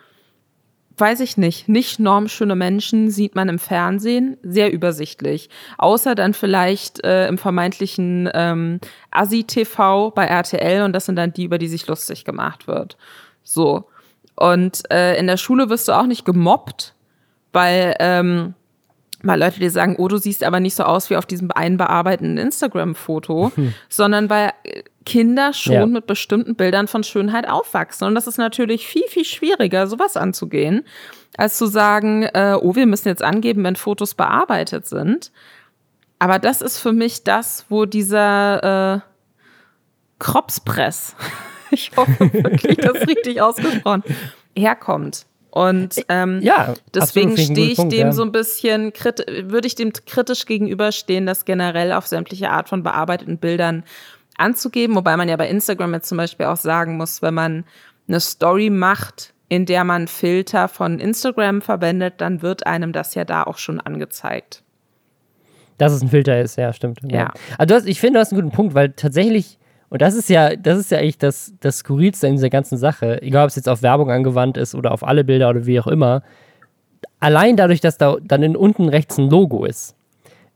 [0.97, 5.49] weiß ich nicht, nicht normschöne Menschen sieht man im Fernsehen sehr übersichtlich.
[5.77, 8.79] Außer dann vielleicht äh, im vermeintlichen ähm,
[9.11, 12.97] Asi-TV bei RTL und das sind dann die, über die sich lustig gemacht wird.
[13.43, 13.85] So.
[14.35, 16.93] Und äh, in der Schule wirst du auch nicht gemobbt,
[17.51, 18.53] weil ähm,
[19.21, 21.77] weil Leute dir sagen, oh, du siehst aber nicht so aus wie auf diesem einen
[21.77, 23.73] bearbeiteten Instagram-Foto, hm.
[23.89, 24.51] sondern weil
[25.05, 25.85] Kinder schon ja.
[25.85, 28.07] mit bestimmten Bildern von Schönheit aufwachsen.
[28.07, 30.85] Und das ist natürlich viel, viel schwieriger, sowas anzugehen,
[31.35, 35.31] als zu sagen, äh, oh, wir müssen jetzt angeben, wenn Fotos bearbeitet sind.
[36.19, 38.99] Aber das ist für mich das, wo dieser äh,
[40.19, 41.15] Kropspress,
[41.71, 44.03] ich hoffe wirklich, das richtig ausgesprochen,
[44.55, 45.25] herkommt.
[45.51, 48.11] Und äh, ähm, ja, deswegen stehe ich Punkt, dem ja.
[48.11, 53.37] so ein bisschen, würde ich dem kritisch gegenüberstehen, das generell auf sämtliche Art von bearbeiteten
[53.37, 53.83] Bildern
[54.37, 54.95] anzugeben.
[54.95, 57.65] Wobei man ja bei Instagram jetzt zum Beispiel auch sagen muss, wenn man
[58.07, 63.25] eine Story macht, in der man Filter von Instagram verwendet, dann wird einem das ja
[63.25, 64.63] da auch schon angezeigt.
[65.77, 66.99] Dass es ein Filter ist, ja, stimmt.
[67.03, 67.17] Ja.
[67.17, 67.33] ja.
[67.57, 69.58] Also hast, ich finde, du hast einen guten Punkt, weil tatsächlich
[69.89, 73.21] Und das ist ja, das ist ja eigentlich das, das Skurrilste in dieser ganzen Sache,
[73.21, 75.87] egal ob es jetzt auf Werbung angewandt ist oder auf alle Bilder oder wie auch
[75.87, 76.21] immer.
[77.19, 79.95] Allein dadurch, dass da dann in unten rechts ein Logo ist,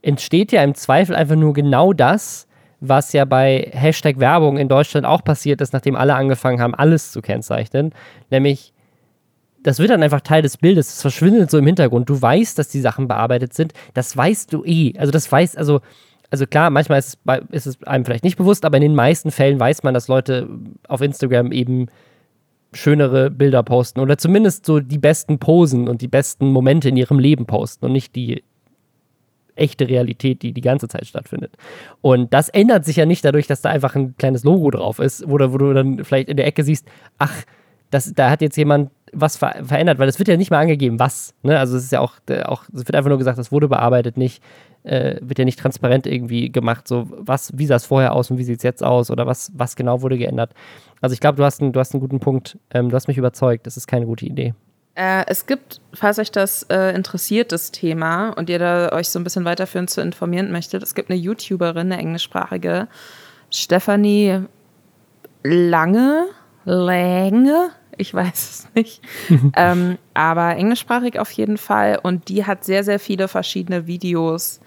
[0.02, 2.46] entsteht ja im Zweifel einfach nur genau das,
[2.80, 7.12] was ja bei Hashtag Werbung in Deutschland auch passiert ist, nachdem alle angefangen haben, alles
[7.12, 7.92] zu kennzeichnen.
[8.30, 8.72] Nämlich,
[9.62, 12.08] das wird dann einfach Teil des Bildes, es verschwindet so im Hintergrund.
[12.08, 14.92] Du weißt, dass die Sachen bearbeitet sind, das weißt du eh.
[14.98, 15.80] Also das weiß, also,
[16.30, 17.18] also klar, manchmal ist
[17.50, 20.48] ist es einem vielleicht nicht bewusst, aber in den meisten Fällen weiß man, dass Leute
[20.88, 21.86] auf Instagram eben
[22.72, 27.18] schönere Bilder posten oder zumindest so die besten Posen und die besten Momente in ihrem
[27.18, 28.42] Leben posten und nicht die
[29.56, 31.56] echte Realität, die die ganze Zeit stattfindet.
[32.00, 35.24] Und das ändert sich ja nicht dadurch, dass da einfach ein kleines Logo drauf ist,
[35.28, 36.86] wo, wo du dann vielleicht in der Ecke siehst,
[37.18, 37.44] ach,
[37.90, 40.98] das, da hat jetzt jemand was ver verändert, weil es wird ja nicht mal angegeben,
[40.98, 41.34] was.
[41.42, 41.58] Ne?
[41.58, 44.42] Also es ist ja auch, auch, es wird einfach nur gesagt, das wurde bearbeitet, nicht,
[44.82, 48.38] äh, wird ja nicht transparent irgendwie gemacht, so was, wie sah es vorher aus und
[48.38, 50.52] wie sieht es jetzt aus oder was, was genau wurde geändert.
[51.00, 52.58] Also ich glaube, du, hast du hast einen guten Punkt.
[52.70, 54.54] Ähm, du hast mich überzeugt, das ist keine gute Idee.
[54.94, 59.18] Äh, es gibt, falls euch das äh, interessiert, das Thema, und ihr da euch so
[59.18, 62.86] ein bisschen weiterführend zu informieren möchtet, es gibt eine YouTuberin, eine englischsprachige,
[63.50, 64.44] Stephanie
[65.42, 66.26] Lange,
[66.64, 69.02] Länge, ich weiß es nicht,
[69.56, 71.98] ähm, aber englischsprachig auf jeden Fall.
[72.02, 74.60] Und die hat sehr, sehr viele verschiedene Videos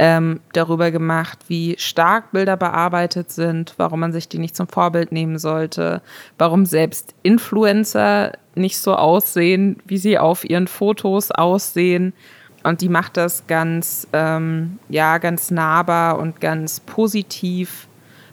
[0.00, 5.12] ähm, darüber gemacht, wie stark Bilder bearbeitet sind, warum man sich die nicht zum Vorbild
[5.12, 6.00] nehmen sollte,
[6.38, 12.14] warum selbst Influencer nicht so aussehen, wie sie auf ihren Fotos aussehen.
[12.62, 17.86] Und die macht das ganz, ähm, ja, ganz nahbar und ganz positiv.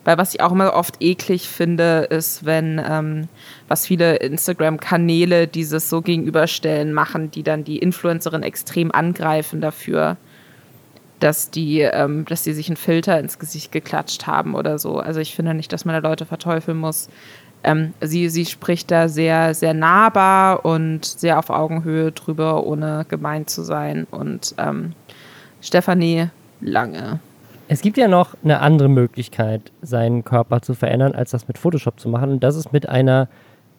[0.07, 3.27] Weil was ich auch immer oft eklig finde, ist, wenn ähm,
[3.67, 10.15] was viele Instagram-Kanäle dieses so gegenüberstellen machen, die dann die Influencerin extrem angreifen dafür,
[11.19, 14.97] dass die, ähm, dass die sich einen Filter ins Gesicht geklatscht haben oder so.
[14.97, 17.09] Also ich finde nicht, dass man da Leute verteufeln muss.
[17.65, 23.45] Ähm, sie, sie spricht da sehr, sehr nahbar und sehr auf Augenhöhe drüber, ohne gemein
[23.45, 24.07] zu sein.
[24.09, 24.93] Und ähm,
[25.59, 26.29] Stefanie
[26.61, 27.19] Lange.
[27.69, 31.99] Es gibt ja noch eine andere Möglichkeit, seinen Körper zu verändern, als das mit Photoshop
[31.99, 32.31] zu machen.
[32.31, 33.27] Und das ist mit einer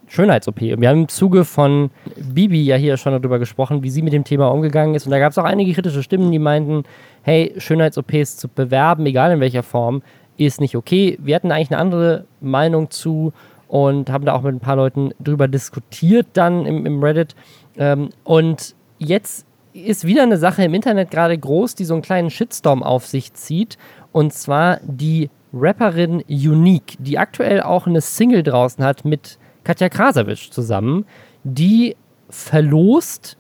[0.09, 0.61] Schönheits-OP.
[0.61, 4.13] Und wir haben im Zuge von Bibi ja hier schon darüber gesprochen, wie sie mit
[4.13, 5.07] dem Thema umgegangen ist.
[5.07, 6.85] Und da gab es auch einige kritische Stimmen, die meinten,
[7.23, 10.03] hey, Schönheits-OPs zu bewerben, egal in welcher Form,
[10.37, 11.19] ist nicht okay.
[11.23, 13.33] Wir hatten eigentlich eine andere Meinung zu
[13.69, 17.35] und haben da auch mit ein paar Leuten drüber diskutiert dann im, im Reddit.
[17.79, 19.47] Ähm, und jetzt
[19.85, 23.35] ist wieder eine Sache im Internet gerade groß, die so einen kleinen Shitstorm auf sich
[23.35, 23.79] zieht.
[24.13, 30.51] Und zwar die Rapperin Unique, die aktuell auch eine Single draußen hat mit Katja Krasavitsch
[30.51, 31.07] zusammen,
[31.45, 31.97] die
[32.29, 33.37] verlost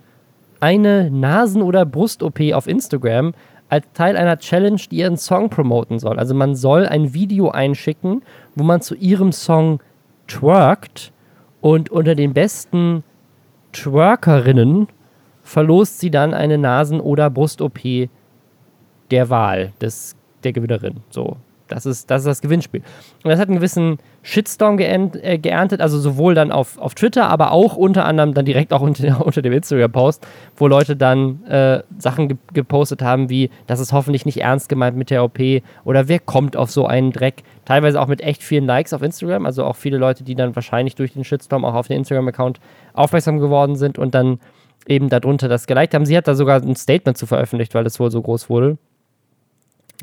[0.61, 3.33] eine Nasen- oder Brust-OP auf Instagram
[3.69, 6.19] als Teil einer Challenge, die ihren Song promoten soll.
[6.19, 8.23] Also man soll ein Video einschicken,
[8.55, 9.81] wo man zu ihrem Song
[10.27, 11.13] twerkt
[11.61, 13.05] und unter den besten
[13.73, 14.89] Twerkerinnen
[15.49, 18.09] verlost sie dann eine Nasen- oder Brust-OP
[19.11, 20.99] der Wahl des, der Gewinnerin.
[21.09, 21.37] So.
[21.69, 22.83] Das ist, das ist das Gewinnspiel.
[23.25, 27.29] Und das hat einen gewissen Shitstorm geent, äh, geerntet, also sowohl dann auf, auf Twitter,
[27.29, 31.83] aber auch unter anderem dann direkt auch unter, unter dem Instagram-Post, wo Leute dann äh,
[31.99, 35.39] Sachen ge gepostet haben wie, das ist hoffentlich nicht ernst gemeint mit der OP
[35.85, 37.43] oder wer kommt auf so einen Dreck.
[37.67, 40.95] Teilweise auch mit echt vielen Likes auf Instagram, also auch viele Leute, die dann wahrscheinlich
[40.95, 42.61] durch den Shitstorm auch auf den Instagram-Account
[42.95, 44.41] aufmerksam geworden sind und dann
[44.89, 46.07] eben darunter das geliked haben.
[46.07, 48.79] Sie hat da sogar ein Statement zu veröffentlicht, weil es wohl so groß wurde.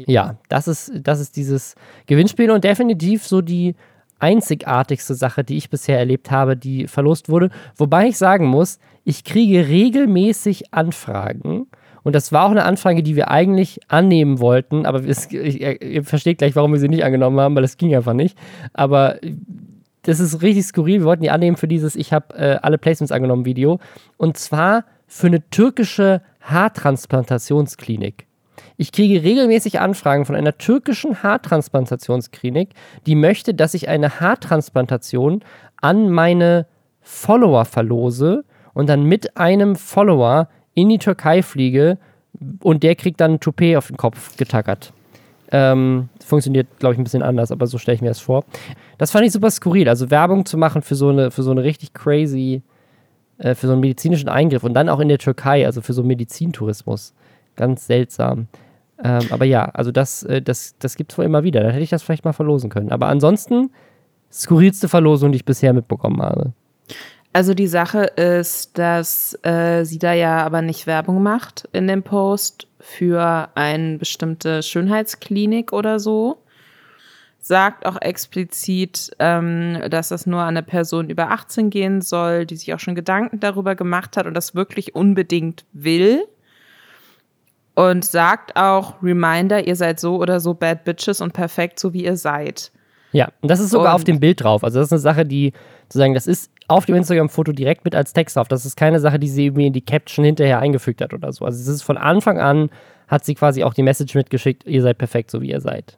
[0.05, 3.75] Ja, das ist, das ist dieses Gewinnspiel und definitiv so die
[4.19, 7.49] einzigartigste Sache, die ich bisher erlebt habe, die verlost wurde.
[7.75, 11.67] Wobei ich sagen muss, ich kriege regelmäßig Anfragen.
[12.03, 16.03] Und das war auch eine Anfrage, die wir eigentlich annehmen wollten, aber es, ich, ihr
[16.03, 18.37] versteht gleich, warum wir sie nicht angenommen haben, weil es ging einfach nicht.
[18.73, 19.17] Aber
[20.05, 20.99] das ist richtig skurril.
[20.99, 23.79] Wir wollten die annehmen für dieses Ich habe äh, alle Placements angenommen Video.
[24.17, 28.27] Und zwar für eine türkische Haartransplantationsklinik.
[28.77, 32.69] Ich kriege regelmäßig Anfragen von einer türkischen Haartransplantationsklinik,
[33.05, 35.43] die möchte, dass ich eine Haartransplantation
[35.81, 36.67] an meine
[37.01, 41.97] Follower verlose und dann mit einem Follower in die Türkei fliege
[42.61, 44.91] und der kriegt dann ein Toupet auf den Kopf getackert.
[45.51, 48.45] Ähm, funktioniert, glaube ich, ein bisschen anders, aber so stelle ich mir das vor.
[48.97, 49.87] Das fand ich super skurril.
[49.87, 52.63] Also Werbung zu machen für so eine, für so eine richtig crazy,
[53.37, 56.03] äh, für so einen medizinischen Eingriff und dann auch in der Türkei, also für so
[56.03, 57.13] Medizintourismus.
[57.55, 58.47] Ganz seltsam.
[59.03, 61.61] Ähm, aber ja, also das, äh, das, das gibt es wohl immer wieder.
[61.61, 62.91] Dann hätte ich das vielleicht mal verlosen können.
[62.91, 63.71] Aber ansonsten,
[64.31, 66.53] skurrilste Verlosung, die ich bisher mitbekommen habe.
[67.33, 72.01] Also die Sache ist, dass äh, sie da ja aber nicht Werbung macht in dem
[72.01, 76.43] Post für eine bestimmte Schönheitsklinik oder so,
[77.39, 82.55] sagt auch explizit, ähm, dass das nur an eine Person über 18 gehen soll, die
[82.55, 86.25] sich auch schon Gedanken darüber gemacht hat und das wirklich unbedingt will.
[87.73, 92.05] Und sagt auch, Reminder, ihr seid so oder so bad bitches und perfekt, so wie
[92.05, 92.71] ihr seid.
[93.15, 94.61] Ja, und das ist sogar und auf dem Bild drauf.
[94.65, 98.11] Also das ist eine Sache, die sozusagen, das ist auf dem Instagram-Foto direkt mit als
[98.11, 98.49] Text drauf.
[98.49, 101.45] Das ist keine Sache, die sie irgendwie in die Caption hinterher eingefügt hat oder so.
[101.45, 102.69] Also es ist von Anfang an,
[103.07, 105.97] hat sie quasi auch die Message mitgeschickt, ihr seid perfekt, so wie ihr seid.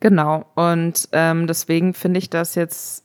[0.00, 0.44] Genau.
[0.54, 3.04] Und ähm, deswegen finde ich das jetzt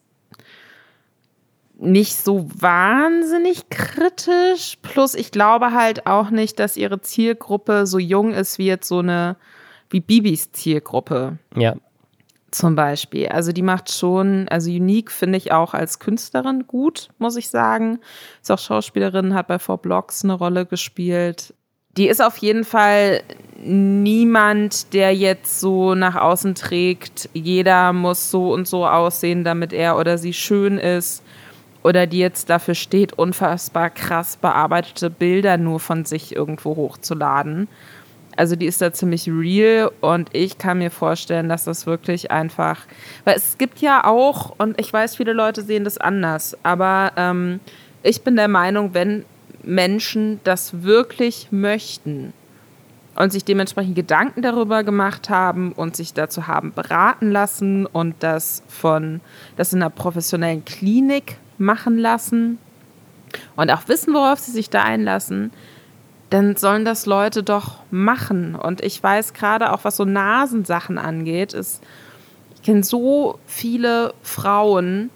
[1.79, 4.79] nicht so wahnsinnig kritisch.
[4.81, 8.99] Plus, ich glaube halt auch nicht, dass ihre Zielgruppe so jung ist wie jetzt so
[8.99, 9.37] eine,
[9.89, 11.37] wie Bibis Zielgruppe.
[11.55, 11.75] Ja.
[12.53, 13.27] Zum Beispiel.
[13.29, 17.99] Also die macht schon, also Unique finde ich auch als Künstlerin gut, muss ich sagen.
[18.41, 21.53] Ist auch Schauspielerin, hat bei Four Blocks eine Rolle gespielt
[21.97, 23.21] die ist auf jeden Fall
[23.63, 29.97] niemand, der jetzt so nach außen trägt, jeder muss so und so aussehen, damit er
[29.97, 31.23] oder sie schön ist.
[31.83, 37.67] Oder die jetzt dafür steht, unfassbar krass bearbeitete Bilder nur von sich irgendwo hochzuladen.
[38.35, 42.81] Also die ist da ziemlich real und ich kann mir vorstellen, dass das wirklich einfach,
[43.25, 47.59] weil es gibt ja auch, und ich weiß, viele Leute sehen das anders, aber ähm,
[48.01, 49.25] ich bin der Meinung, wenn
[49.63, 52.33] Menschen das wirklich möchten
[53.15, 58.63] und sich dementsprechend Gedanken darüber gemacht haben und sich dazu haben beraten lassen und das
[58.67, 59.21] von
[59.55, 62.57] das in einer professionellen Klinik machen lassen
[63.55, 65.51] und auch wissen, worauf sie sich da einlassen,
[66.33, 68.55] dann sollen das Leute doch machen.
[68.55, 71.83] Und ich weiß gerade auch, was so Nasensachen angeht, ist,
[72.55, 75.11] ich kenne so viele Frauen,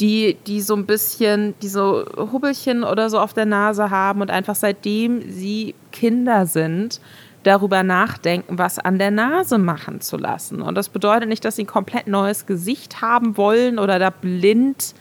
[0.00, 4.32] die, die so ein bisschen, die so Hubbelchen oder so auf der Nase haben und
[4.32, 7.00] einfach seitdem sie Kinder sind,
[7.44, 10.60] darüber nachdenken, was an der Nase machen zu lassen.
[10.60, 14.96] Und das bedeutet nicht, dass sie ein komplett neues Gesicht haben wollen oder da blind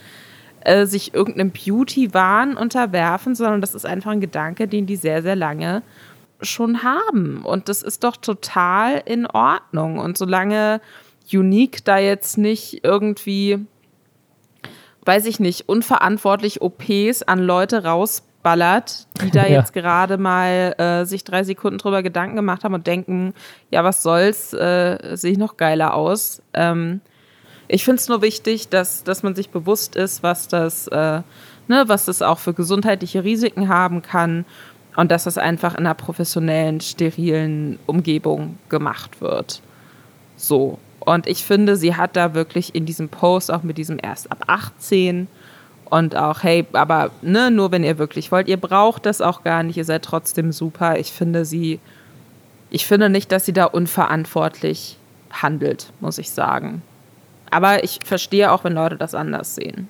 [0.86, 5.84] sich irgendeinem Beauty-Wahn unterwerfen, sondern das ist einfach ein Gedanke, den die sehr, sehr lange
[6.42, 7.44] schon haben.
[7.44, 10.00] Und das ist doch total in Ordnung.
[10.00, 10.82] Und solange
[11.32, 13.66] Unique da jetzt nicht irgendwie
[15.08, 19.60] weiß ich nicht, unverantwortlich OPs an Leute rausballert, die da ja.
[19.60, 23.34] jetzt gerade mal äh, sich drei Sekunden drüber Gedanken gemacht haben und denken,
[23.72, 26.44] ja, was soll's, äh, sehe ich noch geiler aus.
[26.54, 27.02] Ähm,
[27.68, 31.22] ich finde es nur wichtig, dass, dass man sich bewusst ist, was das, äh,
[31.68, 34.46] ne, was das auch für gesundheitliche Risiken haben kann
[34.96, 39.62] und dass das einfach in einer professionellen, sterilen Umgebung gemacht wird.
[40.36, 40.80] So.
[41.00, 44.44] Und ich finde, sie hat da wirklich in diesem Post, auch mit diesem erst ab
[44.48, 45.28] 18
[45.86, 49.64] und auch, hey, aber ne, nur wenn ihr wirklich wollt, ihr braucht das auch gar
[49.64, 51.00] nicht, ihr seid trotzdem super.
[51.00, 51.80] Ich finde sie,
[52.70, 54.98] ich finde nicht, dass sie da unverantwortlich
[55.32, 56.82] handelt, muss ich sagen.
[57.50, 59.88] Aber ich verstehe auch, wenn Leute das anders sehen.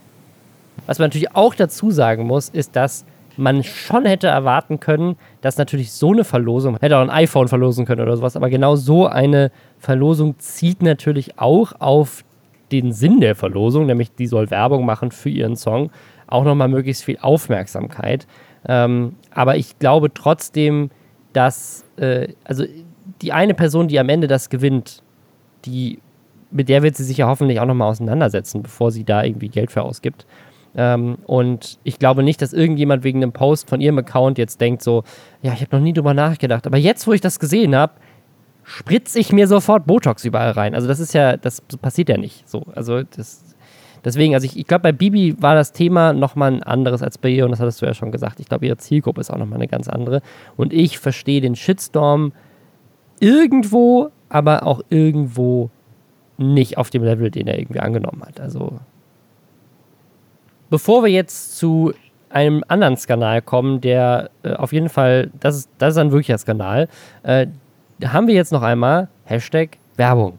[0.86, 3.06] Was man natürlich auch dazu sagen muss, ist, dass
[3.38, 7.86] man schon hätte erwarten können, dass natürlich so eine Verlosung, hätte auch ein iPhone verlosen
[7.86, 12.24] können oder sowas, aber genau so eine Verlosung zieht natürlich auch auf
[12.72, 15.92] den Sinn der Verlosung, nämlich die soll Werbung machen für ihren Song,
[16.26, 18.28] auch nochmal möglichst viel Aufmerksamkeit.
[18.68, 20.90] Ähm, aber ich glaube trotzdem,
[21.32, 22.66] dass, äh, also
[23.22, 25.04] die eine Person, die am Ende das gewinnt,
[25.66, 26.00] die,
[26.52, 29.72] mit der wird sie sich ja hoffentlich auch nochmal auseinandersetzen, bevor sie da irgendwie Geld
[29.72, 30.26] für ausgibt.
[30.76, 34.84] Ähm, und ich glaube nicht, dass irgendjemand wegen einem Post von ihrem Account jetzt denkt
[34.84, 35.04] so,
[35.42, 36.68] ja, ich habe noch nie drüber nachgedacht.
[36.68, 37.94] Aber jetzt, wo ich das gesehen habe,
[38.64, 40.76] spritze ich mir sofort Botox überall rein.
[40.76, 42.64] Also das ist ja, das passiert ja nicht so.
[42.76, 43.56] Also das,
[44.04, 47.30] deswegen, also ich, ich glaube, bei Bibi war das Thema nochmal ein anderes als bei
[47.30, 48.40] ihr und das hattest du ja schon gesagt.
[48.40, 50.22] Ich glaube, ihre Zielgruppe ist auch nochmal eine ganz andere.
[50.58, 52.34] Und ich verstehe den Shitstorm
[53.20, 55.72] irgendwo, aber auch irgendwo
[56.38, 58.40] nicht auf dem Level, den er irgendwie angenommen hat.
[58.40, 58.80] Also
[60.70, 61.94] Bevor wir jetzt zu
[62.30, 66.38] einem anderen Skandal kommen, der äh, auf jeden Fall, das ist, das ist ein wirklicher
[66.38, 66.90] Skandal,
[67.24, 67.48] äh,
[68.04, 70.38] haben wir jetzt noch einmal Hashtag Werbung.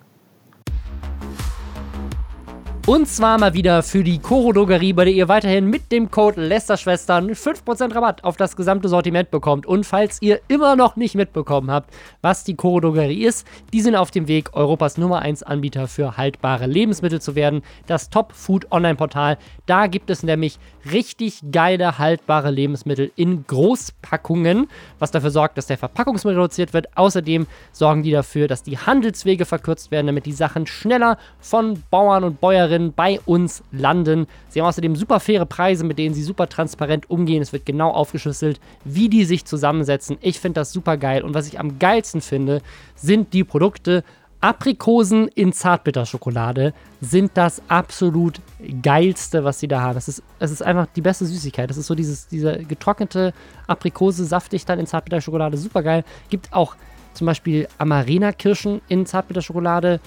[2.88, 6.40] Und zwar mal wieder für die Koro Drogerie, bei der ihr weiterhin mit dem Code
[6.40, 9.66] Lästerschwestern 5% Rabatt auf das gesamte Sortiment bekommt.
[9.66, 13.94] Und falls ihr immer noch nicht mitbekommen habt, was die Koro Drogerie ist, die sind
[13.94, 17.60] auf dem Weg, Europas Nummer 1 Anbieter für haltbare Lebensmittel zu werden.
[17.86, 19.36] Das Top Food Online Portal.
[19.66, 20.58] Da gibt es nämlich
[20.90, 24.66] richtig geile haltbare Lebensmittel in Großpackungen,
[24.98, 26.96] was dafür sorgt, dass der Verpackungsmüll reduziert wird.
[26.96, 32.24] Außerdem sorgen die dafür, dass die Handelswege verkürzt werden, damit die Sachen schneller von Bauern
[32.24, 34.26] und Bäuerinnen Händlerinnen bei uns landen.
[34.48, 37.42] Sie haben außerdem super faire Preise, mit denen sie super transparent umgehen.
[37.42, 40.18] Es wird genau aufgeschlüsselt, wie die sich zusammensetzen.
[40.20, 41.22] Ich finde das super geil.
[41.22, 42.62] Und was ich am geilsten finde,
[42.94, 44.04] sind die Produkte
[44.40, 48.40] Aprikosen in Zartbitterschokolade sind das absolut
[48.82, 49.98] geilste, was sie da haben.
[49.98, 51.68] Es ist, es ist einfach die beste Süßigkeit.
[51.68, 53.34] Das ist so dieses, diese getrocknete
[53.66, 56.04] Aprikose, saftig dann in Zartbitterschokolade, super geil.
[56.30, 56.76] Gibt auch
[57.14, 59.98] zum Beispiel Amarena-Kirschen in Zartbitterschokolade,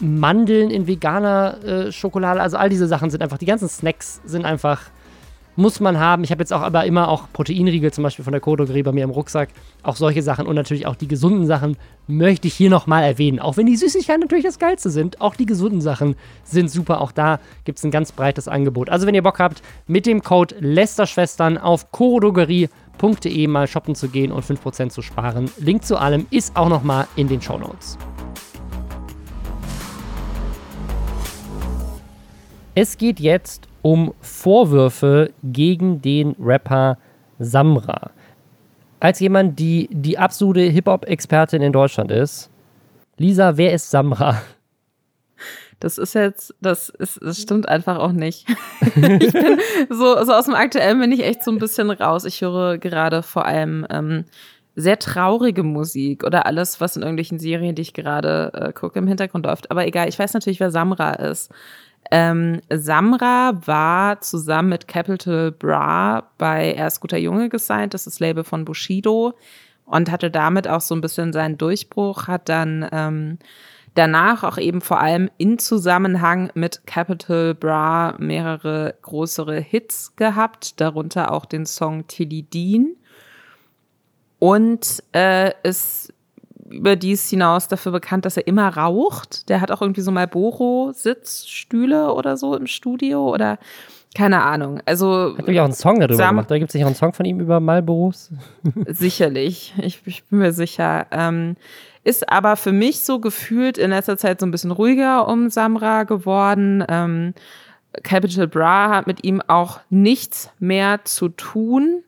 [0.00, 2.40] Mandeln in veganer äh, Schokolade.
[2.40, 4.90] Also all diese Sachen sind einfach, die ganzen Snacks sind einfach
[5.58, 6.22] muss man haben.
[6.22, 9.02] Ich habe jetzt auch aber immer auch Proteinriegel zum Beispiel von der Kodrogerie bei mir
[9.02, 9.48] im Rucksack.
[9.82, 11.76] Auch solche Sachen und natürlich auch die gesunden Sachen
[12.06, 13.40] möchte ich hier nochmal erwähnen.
[13.40, 17.00] Auch wenn die Süßigkeiten natürlich das Geilste sind, auch die gesunden Sachen sind super.
[17.00, 18.88] Auch da gibt es ein ganz breites Angebot.
[18.88, 24.30] Also wenn ihr Bock habt, mit dem Code Lästerschwestern auf kodrogerie.de mal shoppen zu gehen
[24.30, 25.50] und 5% zu sparen.
[25.58, 27.98] Link zu allem ist auch nochmal in den Show Notes.
[32.80, 36.96] Es geht jetzt um Vorwürfe gegen den Rapper
[37.40, 38.12] Samra.
[39.00, 42.50] Als jemand, die die absolute Hip-Hop-Expertin in Deutschland ist,
[43.16, 44.40] Lisa, wer ist Samra?
[45.80, 48.46] Das ist jetzt, das ist, das stimmt einfach auch nicht.
[48.80, 49.58] ich bin
[49.90, 52.24] so, so aus dem Aktuellen bin ich echt so ein bisschen raus.
[52.24, 54.24] Ich höre gerade vor allem ähm,
[54.76, 59.08] sehr traurige Musik oder alles, was in irgendwelchen Serien, die ich gerade äh, gucke, im
[59.08, 59.72] Hintergrund läuft.
[59.72, 61.50] Aber egal, ich weiß natürlich, wer Samra ist.
[62.10, 68.20] Ähm, Samra war zusammen mit Capital Bra bei Erst guter Junge gesigned, das ist das
[68.20, 69.34] Label von Bushido
[69.84, 73.38] und hatte damit auch so ein bisschen seinen Durchbruch, hat dann ähm,
[73.94, 81.32] danach auch eben vor allem in Zusammenhang mit Capital Bra mehrere größere Hits gehabt, darunter
[81.32, 82.94] auch den Song Tilly Dean.
[84.38, 86.14] Und äh, ist
[86.70, 89.48] überdies hinaus dafür bekannt, dass er immer raucht.
[89.48, 93.58] Der hat auch irgendwie so Marlboro-Sitzstühle oder so im Studio oder
[94.14, 94.80] keine Ahnung.
[94.84, 96.50] Also hat nämlich auch einen Song darüber Sam gemacht.
[96.50, 98.32] Da gibt es nicht auch einen Song von ihm über Marlboros?
[98.86, 101.06] sicherlich, ich, ich, bin mir sicher.
[101.10, 101.56] Ähm,
[102.04, 106.04] ist aber für mich so gefühlt in letzter Zeit so ein bisschen ruhiger um Samra
[106.04, 106.84] geworden.
[106.88, 107.34] Ähm,
[108.02, 112.02] Capital Bra hat mit ihm auch nichts mehr zu tun.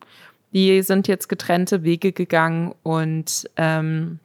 [0.53, 4.19] Die sind jetzt getrennte Wege gegangen und ähm,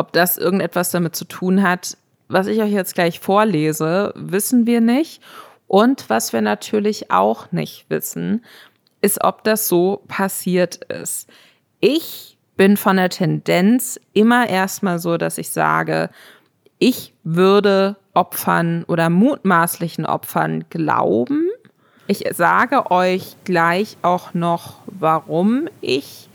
[0.00, 1.98] ob das irgendetwas damit zu tun hat,
[2.28, 5.22] was ich euch jetzt gleich vorlese, wissen wir nicht.
[5.66, 8.42] Und was wir natürlich auch nicht wissen,
[9.02, 11.28] ist, ob das so passiert ist.
[11.80, 16.08] Ich bin von der Tendenz immer erstmal so, dass ich sage,
[16.78, 21.46] ich würde Opfern oder mutmaßlichen Opfern glauben.
[22.06, 26.29] Ich sage euch gleich auch noch, warum ich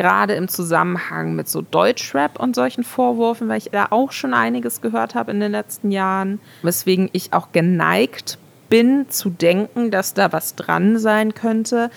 [0.00, 4.80] gerade im Zusammenhang mit so Deutschrap und solchen Vorwürfen, weil ich da auch schon einiges
[4.80, 8.38] gehört habe in den letzten Jahren, weswegen ich auch geneigt
[8.70, 11.90] bin zu denken, dass da was dran sein könnte.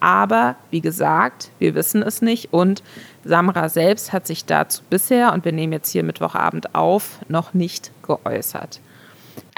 [0.00, 2.82] Aber wie gesagt, wir wissen es nicht und
[3.24, 7.92] Samra selbst hat sich dazu bisher, und wir nehmen jetzt hier Mittwochabend auf, noch nicht
[8.02, 8.80] geäußert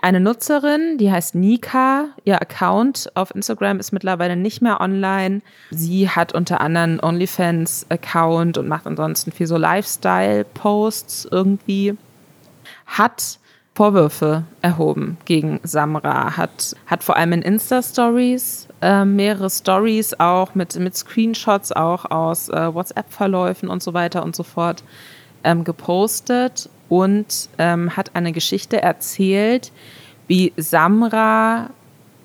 [0.02, 2.08] eine Nutzerin, die heißt Nika.
[2.24, 5.42] Ihr Account auf Instagram ist mittlerweile nicht mehr online.
[5.70, 11.96] Sie hat unter anderem OnlyFans-Account und macht ansonsten viel so Lifestyle-Posts irgendwie.
[12.86, 13.38] Hat
[13.74, 20.76] Vorwürfe erhoben gegen Samra, hat, hat vor allem in Insta-Stories äh, mehrere Stories auch mit,
[20.78, 24.82] mit Screenshots auch aus äh, WhatsApp-Verläufen und so weiter und so fort
[25.44, 29.72] ähm, gepostet und ähm, hat eine Geschichte erzählt,
[30.28, 31.70] wie Samra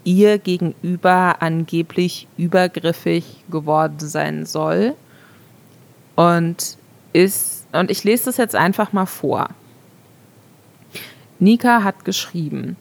[0.03, 4.93] ihr gegenüber angeblich übergriffig geworden sein soll.
[6.17, 6.77] Und
[7.13, 9.47] ist, und ich lese das jetzt einfach mal vor.
[11.39, 12.75] Nika hat geschrieben,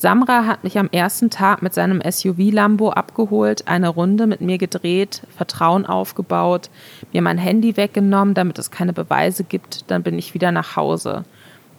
[0.00, 4.56] Samra hat mich am ersten Tag mit seinem SUV Lambo abgeholt, eine Runde mit mir
[4.56, 6.70] gedreht, Vertrauen aufgebaut,
[7.12, 11.24] mir mein Handy weggenommen, damit es keine Beweise gibt, dann bin ich wieder nach Hause.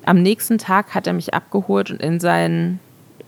[0.06, 2.80] Am nächsten Tag hat er mich abgeholt und in sein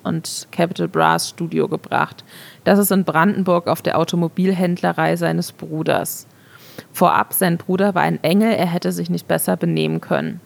[0.03, 2.23] und Capital Brass Studio gebracht.
[2.63, 6.27] Das ist in Brandenburg auf der Automobilhändlerei seines Bruders.
[6.91, 10.39] Vorab, sein Bruder war ein Engel, er hätte sich nicht besser benehmen können.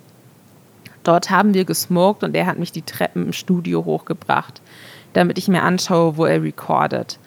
[1.08, 4.62] Dort haben wir gesmoked und er hat mich die Treppen im Studio hochgebracht,
[5.14, 7.18] damit ich mir anschaue, wo er recordet.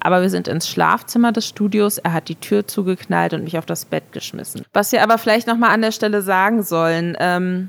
[0.00, 3.66] Aber wir sind ins Schlafzimmer des Studios, er hat die Tür zugeknallt und mich auf
[3.66, 4.64] das Bett geschmissen.
[4.72, 7.68] Was wir aber vielleicht nochmal an der Stelle sagen sollen, ähm,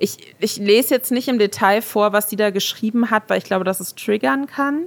[0.00, 3.44] ich, ich lese jetzt nicht im Detail vor, was sie da geschrieben hat, weil ich
[3.44, 4.86] glaube, dass es triggern kann.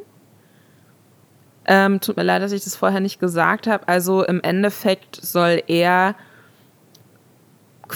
[1.67, 3.87] Ähm, tut mir leid, dass ich das vorher nicht gesagt habe.
[3.87, 6.15] Also im Endeffekt soll er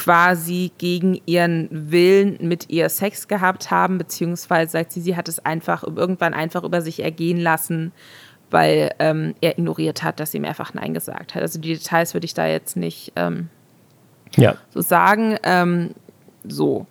[0.00, 5.44] quasi gegen ihren Willen mit ihr Sex gehabt haben, beziehungsweise sagt sie, sie hat es
[5.44, 7.92] einfach irgendwann einfach über sich ergehen lassen,
[8.50, 11.42] weil ähm, er ignoriert hat, dass sie mehrfach Nein gesagt hat.
[11.42, 13.50] Also die Details würde ich da jetzt nicht ähm,
[14.36, 14.56] ja.
[14.70, 15.36] so sagen.
[15.42, 15.90] Ähm,
[16.44, 16.86] so.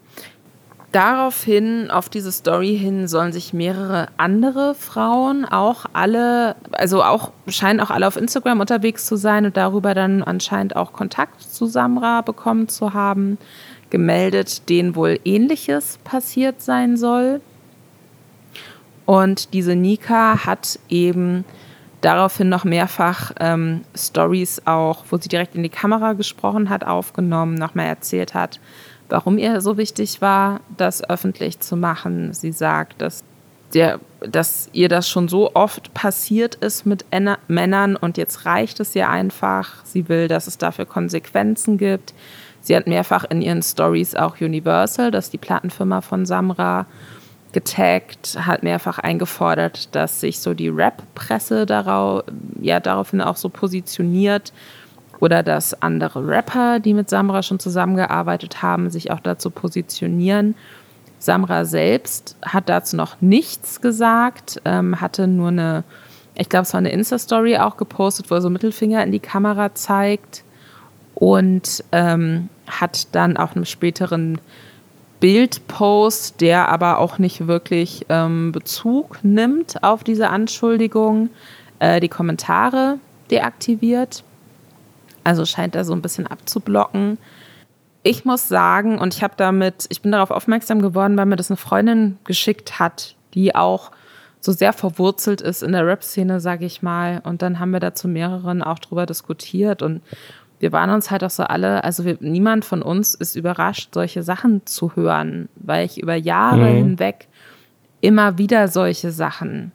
[0.92, 7.80] Daraufhin, auf diese Story hin, sollen sich mehrere andere Frauen auch alle, also auch, scheinen
[7.80, 12.22] auch alle auf Instagram unterwegs zu sein und darüber dann anscheinend auch Kontakt zu Samra
[12.22, 13.38] bekommen zu haben,
[13.92, 17.42] gemeldet, denen wohl ähnliches passiert sein soll.
[19.06, 21.46] Und diese Nika hat eben
[22.02, 27.56] daraufhin noch mehrfach ähm, Stories auch, wo sie direkt in die Kamera gesprochen hat, aufgenommen,
[27.56, 28.60] nochmal erzählt hat,
[29.10, 32.34] warum ihr so wichtig war, das öffentlich zu machen.
[32.34, 33.24] Sie sagt, dass,
[33.74, 38.80] der, dass ihr das schon so oft passiert ist mit Enna Männern und jetzt reicht
[38.80, 39.84] es ihr einfach.
[39.84, 42.14] Sie will, dass es dafür Konsequenzen gibt.
[42.62, 46.86] Sie hat mehrfach in ihren Stories auch Universal, das ist die Plattenfirma von Samra,
[47.51, 52.24] getaggt, hat mehrfach eingefordert, dass sich so die Rap-Presse darauf,
[52.62, 54.53] ja, daraufhin auch so positioniert
[55.20, 60.55] oder dass andere Rapper, die mit Samra schon zusammengearbeitet haben, sich auch dazu positionieren.
[61.20, 65.84] Samra selbst hat dazu noch nichts gesagt, ähm, hatte nur eine,
[66.36, 69.76] ich glaube, es war eine Insta-Story auch gepostet, wo er so Mittelfinger in die Kamera
[69.76, 70.43] zeigt
[71.15, 74.39] und ähm, hat dann auch einem späteren
[75.20, 81.30] Bildpost, der aber auch nicht wirklich ähm, Bezug nimmt auf diese Anschuldigung,
[81.80, 82.99] äh, die Kommentare
[83.30, 84.24] deaktiviert.
[85.30, 87.20] Also scheint er so ein bisschen abzublocken.
[88.02, 91.52] Ich muss sagen, und ich habe damit, ich bin darauf aufmerksam geworden, weil mir das
[91.52, 93.92] eine Freundin geschickt hat, die auch
[94.40, 97.22] so sehr verwurzelt ist in der Rap-Szene, sage ich mal.
[97.24, 100.02] Und dann haben wir dazu mehreren auch drüber diskutiert und
[100.58, 104.24] wir waren uns halt auch so alle, also wir, niemand von uns ist überrascht, solche
[104.24, 106.76] Sachen zu hören, weil ich über Jahre mhm.
[106.76, 107.28] hinweg
[108.02, 109.74] immer wieder solche Sachen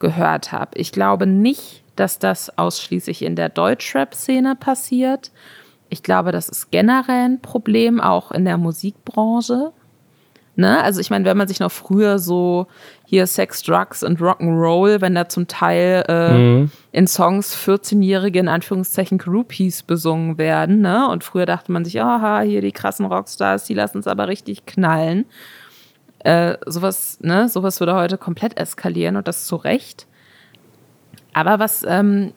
[0.00, 0.72] gehört habe.
[0.74, 5.30] Ich glaube nicht, dass das ausschließlich in der Deutschrap-Szene passiert.
[5.90, 9.72] Ich glaube, das ist generell ein Problem, auch in der Musikbranche.
[10.56, 10.82] Ne?
[10.82, 12.68] Also ich meine, wenn man sich noch früher so
[13.04, 16.70] hier Sex, Drugs und Rock'n'Roll, wenn da zum Teil äh, mhm.
[16.92, 21.08] in Songs 14-jährige in Anführungszeichen Groupies besungen werden, ne?
[21.08, 24.64] Und früher dachte man sich, aha, hier die krassen Rockstars, die lassen es aber richtig
[24.64, 25.26] knallen.
[26.20, 30.06] Äh, sowas, ne, sowas würde heute komplett eskalieren und das zu Recht.
[31.32, 32.32] Aber was ähm,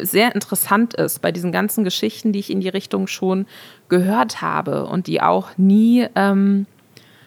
[0.00, 3.46] sehr interessant ist bei diesen ganzen Geschichten, die ich in die Richtung schon
[3.88, 6.66] gehört habe und die auch nie ähm,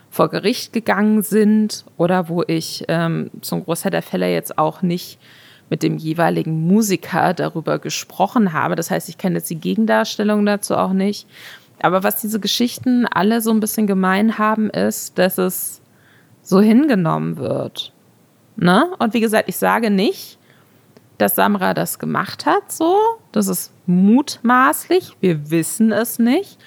[0.09, 5.19] vor Gericht gegangen sind oder wo ich ähm, zum Großteil der Fälle jetzt auch nicht
[5.69, 8.75] mit dem jeweiligen Musiker darüber gesprochen habe.
[8.75, 11.27] Das heißt, ich kenne jetzt die Gegendarstellung dazu auch nicht.
[11.81, 15.81] Aber was diese Geschichten alle so ein bisschen gemein haben, ist, dass es
[16.41, 17.93] so hingenommen wird.
[18.55, 18.87] Ne?
[18.97, 20.38] Und wie gesagt, ich sage nicht,
[21.19, 22.97] dass Samra das gemacht hat, so.
[23.31, 25.15] Das ist mutmaßlich.
[25.19, 26.57] Wir wissen es nicht.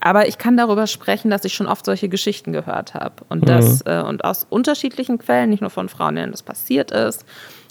[0.00, 3.24] Aber ich kann darüber sprechen, dass ich schon oft solche Geschichten gehört habe.
[3.30, 3.80] Und, mhm.
[3.86, 7.24] äh, und aus unterschiedlichen Quellen, nicht nur von Frauen, denen das passiert ist,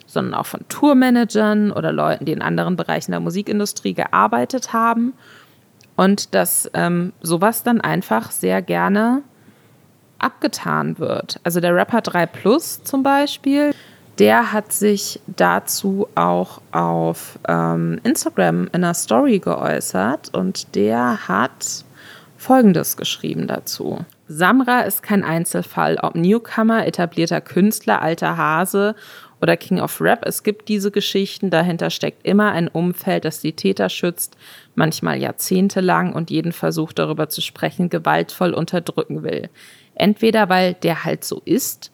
[0.08, 5.14] sondern auch von Tourmanagern oder Leuten, die in anderen Bereichen der Musikindustrie gearbeitet haben.
[5.96, 9.22] Und dass ähm, sowas dann einfach sehr gerne
[10.18, 11.40] abgetan wird.
[11.44, 13.76] Also der Rapper 3 Plus zum Beispiel,
[14.20, 21.86] der hat sich dazu auch auf ähm, Instagram in einer Story geäußert und der hat
[22.38, 24.06] Folgendes geschrieben dazu.
[24.28, 28.96] Samra ist kein Einzelfall, ob Newcomer, etablierter Künstler, alter Hase
[29.42, 30.26] oder King of Rap.
[30.26, 34.38] Es gibt diese Geschichten, dahinter steckt immer ein Umfeld, das die Täter schützt,
[34.76, 39.50] manchmal jahrzehntelang und jeden Versuch darüber zu sprechen gewaltvoll unterdrücken will.
[39.96, 41.93] Entweder weil der halt so ist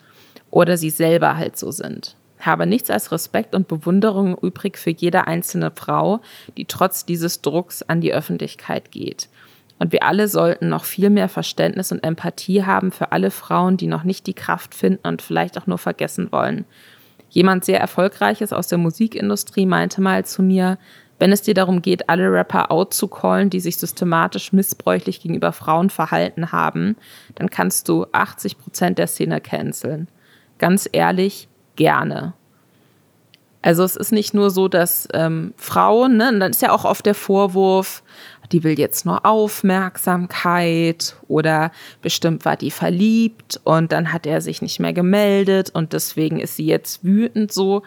[0.51, 2.15] oder sie selber halt so sind.
[2.39, 6.21] Habe nichts als Respekt und Bewunderung übrig für jede einzelne Frau,
[6.57, 9.27] die trotz dieses Drucks an die Öffentlichkeit geht.
[9.77, 13.87] Und wir alle sollten noch viel mehr Verständnis und Empathie haben für alle Frauen, die
[13.87, 16.65] noch nicht die Kraft finden und vielleicht auch nur vergessen wollen.
[17.29, 20.77] Jemand sehr Erfolgreiches aus der Musikindustrie meinte mal zu mir,
[21.19, 25.51] wenn es dir darum geht, alle Rapper out zu callen, die sich systematisch missbräuchlich gegenüber
[25.51, 26.95] Frauen verhalten haben,
[27.35, 30.07] dann kannst du 80 Prozent der Szene canceln.
[30.59, 32.33] Ganz ehrlich, gerne.
[33.61, 36.85] Also es ist nicht nur so, dass ähm, Frauen, ne, und dann ist ja auch
[36.85, 38.03] oft der Vorwurf,
[38.51, 44.61] die will jetzt nur Aufmerksamkeit oder bestimmt war die verliebt und dann hat er sich
[44.61, 47.83] nicht mehr gemeldet und deswegen ist sie jetzt wütend so.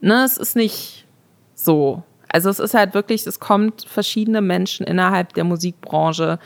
[0.00, 1.06] Ne, es ist nicht
[1.54, 2.02] so.
[2.28, 6.38] Also es ist halt wirklich, es kommt verschiedene Menschen innerhalb der Musikbranche,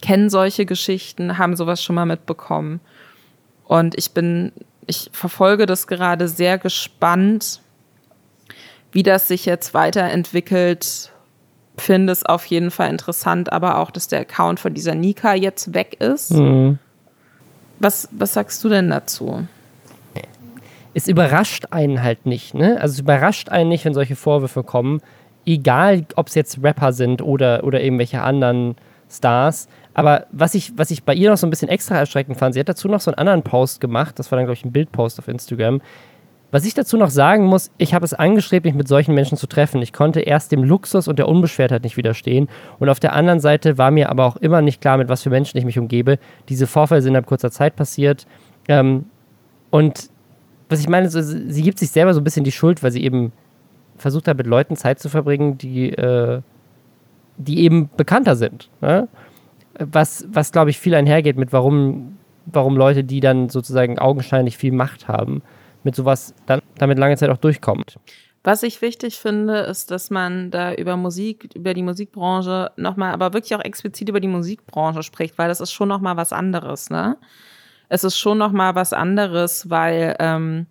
[0.00, 2.80] kennen solche Geschichten, haben sowas schon mal mitbekommen.
[3.64, 4.52] Und ich bin,
[4.86, 7.60] ich verfolge das gerade sehr gespannt,
[8.92, 11.12] wie das sich jetzt weiterentwickelt
[11.78, 15.74] finde es auf jeden Fall interessant, aber auch, dass der Account von dieser Nika jetzt
[15.74, 16.32] weg ist.
[16.32, 16.78] Mhm.
[17.78, 19.46] Was, was sagst du denn dazu?
[20.94, 22.78] Es überrascht einen halt nicht, ne?
[22.80, 25.00] Also es überrascht einen nicht, wenn solche Vorwürfe kommen.
[25.46, 28.76] Egal, ob es jetzt Rapper sind oder, oder irgendwelche anderen
[29.12, 29.68] Stars.
[29.94, 32.60] Aber was ich, was ich bei ihr noch so ein bisschen extra erschreckend fand, sie
[32.60, 35.18] hat dazu noch so einen anderen Post gemacht, das war dann, glaube ich, ein Bildpost
[35.18, 35.80] auf Instagram.
[36.50, 39.46] Was ich dazu noch sagen muss, ich habe es angestrebt, mich mit solchen Menschen zu
[39.46, 39.80] treffen.
[39.80, 42.48] Ich konnte erst dem Luxus und der Unbeschwertheit nicht widerstehen.
[42.78, 45.30] Und auf der anderen Seite war mir aber auch immer nicht klar, mit was für
[45.30, 46.18] Menschen ich mich umgebe.
[46.50, 48.26] Diese Vorfälle sind innerhalb kurzer Zeit passiert.
[48.68, 49.06] Ähm,
[49.70, 50.10] und
[50.68, 53.32] was ich meine, sie gibt sich selber so ein bisschen die Schuld, weil sie eben
[53.96, 56.42] versucht hat, mit Leuten Zeit zu verbringen, die, äh,
[57.36, 58.70] die eben bekannter sind.
[58.80, 59.08] Ne?
[59.78, 64.72] Was, was glaube ich, viel einhergeht mit, warum, warum Leute, die dann sozusagen augenscheinlich viel
[64.72, 65.42] Macht haben,
[65.84, 67.98] mit sowas dann damit lange Zeit auch durchkommt.
[68.44, 73.32] Was ich wichtig finde, ist, dass man da über Musik, über die Musikbranche nochmal, aber
[73.32, 77.16] wirklich auch explizit über die Musikbranche spricht, weil das ist schon nochmal was anderes, ne?
[77.88, 80.66] Es ist schon nochmal was anderes, weil ähm,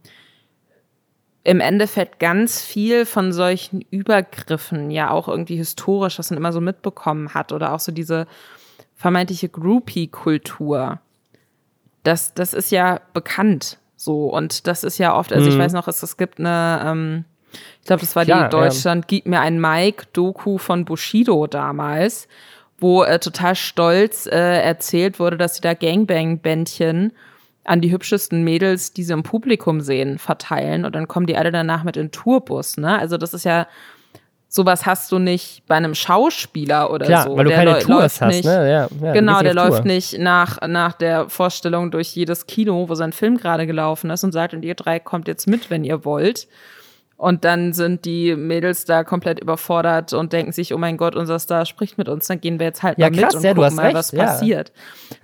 [1.43, 6.61] im Endeffekt ganz viel von solchen Übergriffen ja auch irgendwie historisch, was man immer so
[6.61, 8.27] mitbekommen hat oder auch so diese
[8.95, 10.99] vermeintliche Groupie-Kultur.
[12.03, 15.53] Das, das ist ja bekannt so und das ist ja oft, also mhm.
[15.53, 17.25] ich weiß noch, es, es gibt eine, ähm,
[17.79, 19.07] ich glaube, das war die Deutschland, ja.
[19.07, 22.27] gib mir ein Mike-Doku von Bushido damals,
[22.79, 27.13] wo äh, total stolz äh, erzählt wurde, dass sie da Gangbang-Bändchen
[27.63, 31.51] an die hübschesten Mädels, die sie im Publikum sehen, verteilen und dann kommen die alle
[31.51, 32.77] danach mit in Tourbus.
[32.77, 32.97] Ne?
[32.97, 33.67] Also das ist ja
[34.51, 37.37] sowas hast du nicht bei einem Schauspieler oder Klar, so.
[37.37, 38.69] weil du der keine Tours hast, nicht, ne?
[38.69, 39.85] Ja, ja, genau, der läuft Tour.
[39.85, 44.33] nicht nach, nach der Vorstellung durch jedes Kino, wo sein Film gerade gelaufen ist und
[44.33, 46.49] sagt, und ihr drei kommt jetzt mit, wenn ihr wollt.
[47.21, 51.37] Und dann sind die Mädels da komplett überfordert und denken sich, oh mein Gott, unser
[51.37, 53.53] Star spricht mit uns, dann gehen wir jetzt halt ja, mal krass, mit und ja,
[53.53, 54.23] gucken mal, recht, was ja.
[54.25, 54.71] passiert.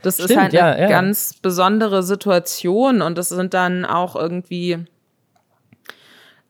[0.04, 4.86] Das Stimmt, ist halt eine ja, ganz besondere Situation und das sind dann auch irgendwie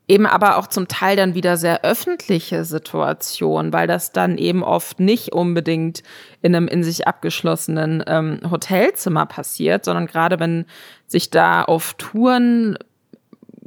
[0.10, 5.00] eben aber auch zum Teil dann wieder sehr öffentliche Situationen, weil das dann eben oft
[5.00, 6.04] nicht unbedingt
[6.42, 10.66] in einem in sich abgeschlossenen ähm, Hotelzimmer passiert, sondern gerade wenn
[11.06, 12.78] sich da auf Touren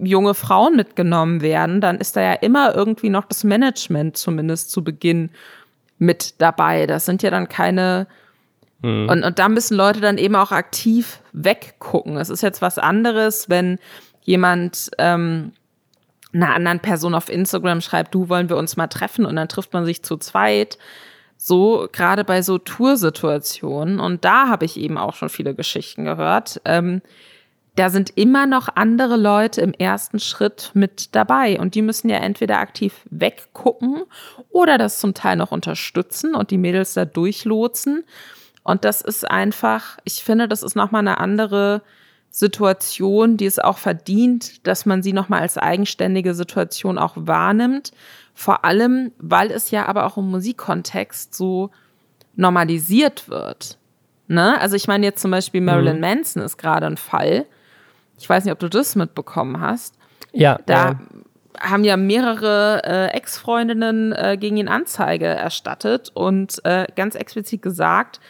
[0.03, 4.83] junge Frauen mitgenommen werden, dann ist da ja immer irgendwie noch das Management zumindest zu
[4.83, 5.31] Beginn
[5.99, 6.87] mit dabei.
[6.87, 8.07] Das sind ja dann keine
[8.83, 9.09] mhm.
[9.09, 12.17] und, und da müssen Leute dann eben auch aktiv weggucken.
[12.17, 13.79] Es ist jetzt was anderes, wenn
[14.23, 15.53] jemand ähm,
[16.33, 19.73] einer anderen Person auf Instagram schreibt, du wollen wir uns mal treffen und dann trifft
[19.73, 20.79] man sich zu zweit.
[21.37, 26.61] So, gerade bei so Toursituationen, und da habe ich eben auch schon viele Geschichten gehört,
[26.67, 27.01] ähm,
[27.81, 32.18] da sind immer noch andere Leute im ersten Schritt mit dabei und die müssen ja
[32.18, 34.03] entweder aktiv weggucken
[34.51, 38.05] oder das zum Teil noch unterstützen und die Mädels da durchlotsen.
[38.64, 41.81] Und das ist einfach, ich finde, das ist nochmal eine andere
[42.28, 47.93] Situation, die es auch verdient, dass man sie nochmal als eigenständige Situation auch wahrnimmt.
[48.35, 51.70] Vor allem, weil es ja aber auch im Musikkontext so
[52.37, 53.78] normalisiert wird.
[54.28, 54.61] Ne?
[54.61, 56.03] Also ich meine jetzt zum Beispiel Marilyn mhm.
[56.03, 57.47] Manson ist gerade ein Fall.
[58.21, 59.97] Ich weiß nicht, ob du das mitbekommen hast.
[60.33, 60.61] Ja.
[60.66, 60.95] Da äh.
[61.59, 68.21] haben ja mehrere äh, Ex-Freundinnen äh, gegen ihn Anzeige erstattet und äh, ganz explizit gesagt,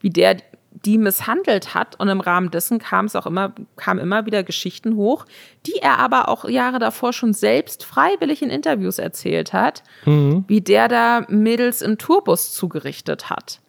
[0.00, 0.36] wie der
[0.84, 1.98] die misshandelt hat.
[1.98, 5.24] Und im Rahmen dessen kam es auch immer, kam immer wieder Geschichten hoch,
[5.66, 10.44] die er aber auch Jahre davor schon selbst freiwillig in Interviews erzählt hat, mhm.
[10.48, 13.60] wie der da Mädels im Tourbus zugerichtet hat.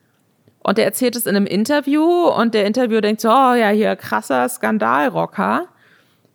[0.67, 3.95] Und er erzählt es in einem Interview und der Interviewer denkt so, oh ja, hier
[3.95, 5.69] krasser Skandalrocker.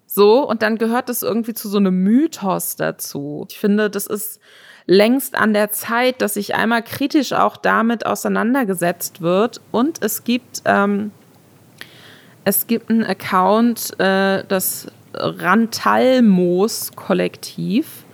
[0.06, 3.46] So, und dann gehört das irgendwie zu so einem Mythos dazu.
[3.50, 4.40] Ich finde, das ist
[4.86, 9.60] längst an der Zeit, dass sich einmal kritisch auch damit auseinandergesetzt wird.
[9.70, 11.10] Und es gibt, ähm,
[12.46, 18.04] es gibt einen Account, äh, das Rantalmos-Kollektiv.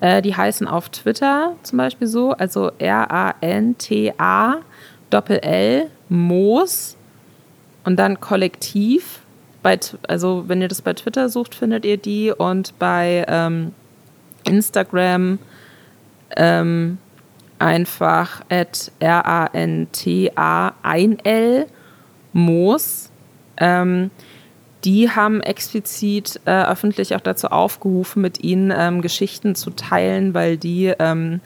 [0.00, 4.62] Äh, die heißen auf Twitter zum Beispiel so, also R-A-N-T-A
[5.10, 6.96] Doppel-L, Moos
[7.84, 9.20] und dann Kollektiv.
[9.62, 13.72] Bei, also wenn ihr das bei Twitter sucht, findet ihr die und bei ähm,
[14.44, 15.38] Instagram
[16.36, 16.98] ähm,
[17.58, 21.66] einfach at R-A-N-T-A ein L
[22.32, 23.10] Moos.
[23.58, 24.10] Ähm,
[24.84, 30.56] die haben explizit äh, öffentlich auch dazu aufgerufen, mit ihnen ähm, Geschichten zu teilen, weil
[30.56, 31.40] die ähm,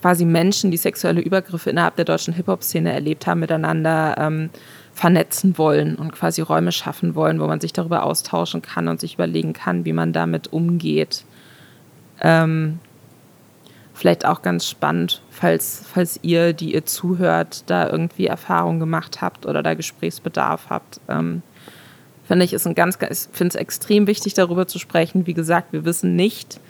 [0.00, 4.50] quasi Menschen, die sexuelle Übergriffe innerhalb der deutschen Hip-Hop-Szene erlebt haben, miteinander ähm,
[4.92, 9.14] vernetzen wollen und quasi Räume schaffen wollen, wo man sich darüber austauschen kann und sich
[9.14, 11.24] überlegen kann, wie man damit umgeht.
[12.20, 12.78] Ähm,
[13.94, 19.46] vielleicht auch ganz spannend, falls, falls ihr, die ihr zuhört, da irgendwie Erfahrung gemacht habt
[19.46, 21.00] oder da Gesprächsbedarf habt.
[21.08, 21.42] Ähm,
[22.24, 25.26] finde ich, ist ein ganz, ich finde es extrem wichtig, darüber zu sprechen.
[25.26, 26.60] Wie gesagt, wir wissen nicht,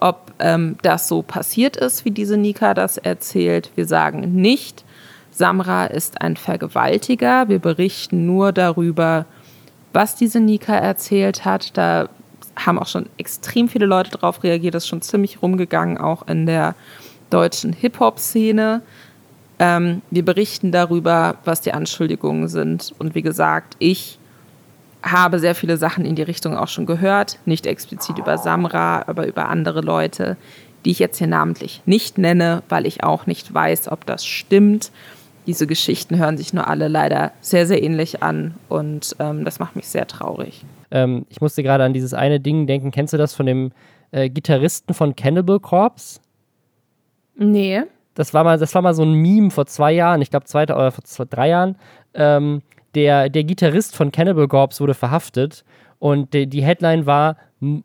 [0.00, 3.70] ob ähm, das so passiert ist, wie diese Nika das erzählt.
[3.74, 4.84] Wir sagen nicht,
[5.30, 7.48] Samra ist ein Vergewaltiger.
[7.48, 9.26] Wir berichten nur darüber,
[9.92, 11.76] was diese Nika erzählt hat.
[11.76, 12.08] Da
[12.56, 14.74] haben auch schon extrem viele Leute drauf reagiert.
[14.74, 16.74] Das ist schon ziemlich rumgegangen, auch in der
[17.30, 18.82] deutschen Hip-Hop-Szene.
[19.58, 22.94] Ähm, wir berichten darüber, was die Anschuldigungen sind.
[22.98, 24.18] Und wie gesagt, ich
[25.02, 27.38] habe sehr viele Sachen in die Richtung auch schon gehört.
[27.44, 30.36] Nicht explizit über Samra, aber über andere Leute,
[30.84, 34.90] die ich jetzt hier namentlich nicht nenne, weil ich auch nicht weiß, ob das stimmt.
[35.46, 39.74] Diese Geschichten hören sich nur alle leider sehr, sehr ähnlich an und ähm, das macht
[39.74, 40.64] mich sehr traurig.
[40.90, 42.90] Ähm, ich musste gerade an dieses eine Ding denken.
[42.90, 43.72] Kennst du das von dem
[44.10, 46.20] äh, Gitarristen von Cannibal Corpse?
[47.36, 47.82] Nee.
[48.14, 50.64] Das war mal, das war mal so ein Meme vor zwei Jahren, ich glaube zwei
[50.64, 51.76] oder vor zwei, drei Jahren.
[52.12, 52.60] Ähm,
[52.94, 55.64] der, der Gitarrist von Cannibal Corpse wurde verhaftet
[55.98, 57.36] und die, die Headline war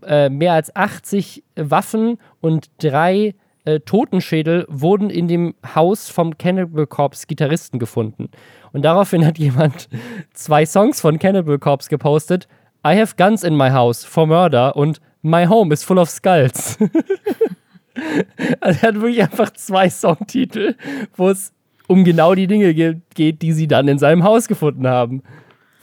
[0.05, 3.35] äh, mehr als 80 Waffen und drei
[3.65, 8.29] äh, Totenschädel wurden in dem Haus vom Cannibal Corpse Gitarristen gefunden.
[8.71, 9.89] Und daraufhin hat jemand
[10.33, 12.47] zwei Songs von Cannibal Corpse gepostet.
[12.85, 16.77] I have guns in my house for murder und My home is full of skulls.
[18.59, 20.75] also er hat wirklich einfach zwei Songtitel,
[21.15, 21.51] wo es
[21.87, 25.23] um genau die Dinge geht, die sie dann in seinem Haus gefunden haben.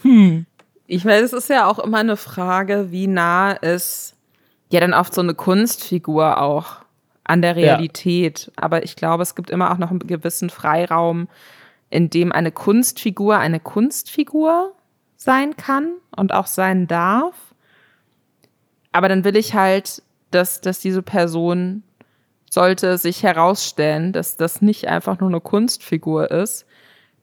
[0.02, 0.46] Hm.
[0.86, 4.16] Ich meine, es ist ja auch immer eine Frage, wie nah ist
[4.70, 6.82] ja dann oft so eine Kunstfigur auch
[7.24, 8.46] an der Realität.
[8.46, 8.52] Ja.
[8.64, 11.28] Aber ich glaube, es gibt immer auch noch einen gewissen Freiraum,
[11.90, 14.72] in dem eine Kunstfigur eine Kunstfigur
[15.16, 17.34] sein kann und auch sein darf.
[18.92, 21.82] Aber dann will ich halt, dass, dass diese Person
[22.52, 26.66] sollte sich herausstellen, dass das nicht einfach nur eine Kunstfigur ist,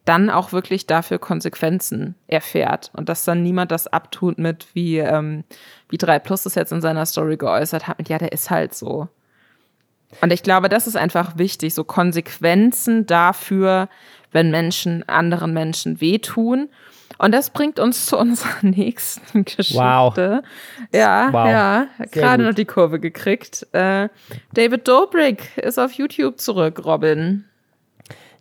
[0.04, 5.44] dann auch wirklich dafür Konsequenzen erfährt und dass dann niemand das abtut mit, wie, ähm,
[5.88, 8.74] wie 3 Plus es jetzt in seiner Story geäußert hat, mit ja, der ist halt
[8.74, 9.08] so.
[10.20, 13.88] Und ich glaube, das ist einfach wichtig, so Konsequenzen dafür,
[14.32, 16.70] wenn Menschen anderen Menschen wehtun
[17.20, 19.78] und das bringt uns zu unserer nächsten Geschichte.
[19.78, 20.18] Wow.
[20.94, 21.48] Ja, wow.
[21.48, 23.68] ja, gerade noch die Kurve gekriegt.
[23.74, 24.10] Äh,
[24.54, 27.46] David Dobrik ist auf YouTube zurück, Robin.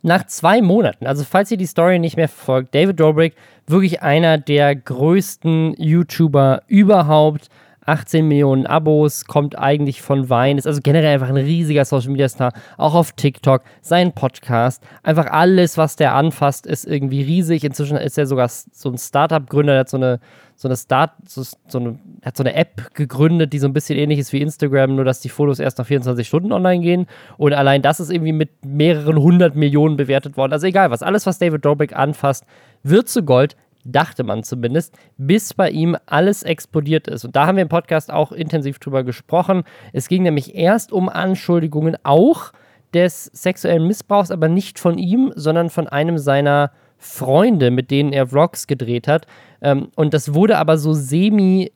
[0.01, 3.35] Nach zwei Monaten, also falls ihr die Story nicht mehr verfolgt, David Dobrik,
[3.67, 7.49] wirklich einer der größten YouTuber überhaupt
[7.89, 12.29] 18 Millionen Abos, kommt eigentlich von Wein, ist also generell einfach ein riesiger Social Media
[12.29, 17.63] Star, auch auf TikTok, sein Podcast, einfach alles, was der anfasst, ist irgendwie riesig.
[17.63, 20.19] Inzwischen ist er sogar so ein Startup-Gründer, der hat so eine,
[20.55, 23.97] so eine Start, so, so eine, hat so eine App gegründet, die so ein bisschen
[23.97, 27.07] ähnlich ist wie Instagram, nur dass die Fotos erst nach 24 Stunden online gehen.
[27.37, 30.53] Und allein das ist irgendwie mit mehreren hundert Millionen bewertet worden.
[30.53, 32.45] Also egal was, alles, was David Dobrik anfasst,
[32.83, 33.55] wird zu Gold
[33.85, 37.25] dachte man zumindest, bis bei ihm alles explodiert ist.
[37.25, 39.63] Und da haben wir im Podcast auch intensiv drüber gesprochen.
[39.93, 42.51] Es ging nämlich erst um Anschuldigungen auch
[42.93, 48.27] des sexuellen Missbrauchs, aber nicht von ihm, sondern von einem seiner Freunde, mit denen er
[48.27, 49.25] Vlogs gedreht hat.
[49.61, 51.71] Ähm, und das wurde aber so semi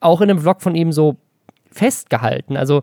[0.00, 1.16] auch in einem Vlog von ihm so
[1.70, 2.56] festgehalten.
[2.56, 2.82] Also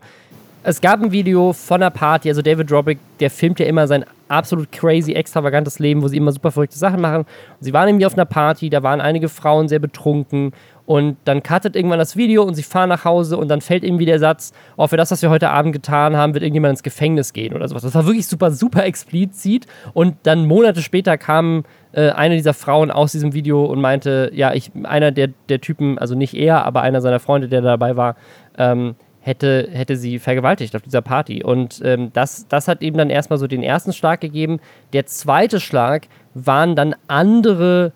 [0.62, 4.04] es gab ein Video von einer Party, also David Drobrick, der filmt ja immer sein
[4.28, 7.20] absolut crazy, extravagantes Leben, wo sie immer super verrückte Sachen machen.
[7.20, 7.26] Und
[7.60, 10.52] sie waren irgendwie auf einer Party, da waren einige Frauen sehr betrunken
[10.86, 14.06] und dann cuttet irgendwann das Video und sie fahren nach Hause und dann fällt irgendwie
[14.06, 17.32] der Satz, oh, für das, was wir heute Abend getan haben, wird irgendjemand ins Gefängnis
[17.32, 17.82] gehen oder sowas.
[17.82, 22.90] Das war wirklich super, super explizit und dann Monate später kam äh, eine dieser Frauen
[22.90, 26.82] aus diesem Video und meinte, ja, ich, einer der, der Typen, also nicht er, aber
[26.82, 28.16] einer seiner Freunde, der dabei war,
[28.58, 31.42] ähm, hätte, hätte sie vergewaltigt auf dieser Party.
[31.42, 34.60] Und ähm, das, das hat eben dann erstmal so den ersten Schlag gegeben.
[34.92, 37.92] Der zweite Schlag waren dann andere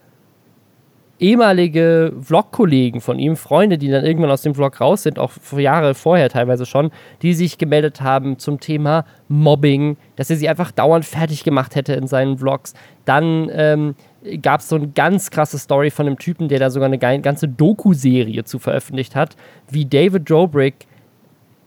[1.20, 5.94] ehemalige Vlog-Kollegen von ihm, Freunde, die dann irgendwann aus dem Vlog raus sind, auch Jahre
[5.94, 6.90] vorher teilweise schon,
[7.22, 11.94] die sich gemeldet haben zum Thema Mobbing, dass er sie einfach dauernd fertig gemacht hätte
[11.94, 12.74] in seinen Vlogs.
[13.04, 13.94] Dann ähm,
[14.42, 17.48] gab es so eine ganz krasse Story von einem Typen, der da sogar eine ganze
[17.48, 19.36] Doku-Serie zu veröffentlicht hat,
[19.70, 20.86] wie David Dobrik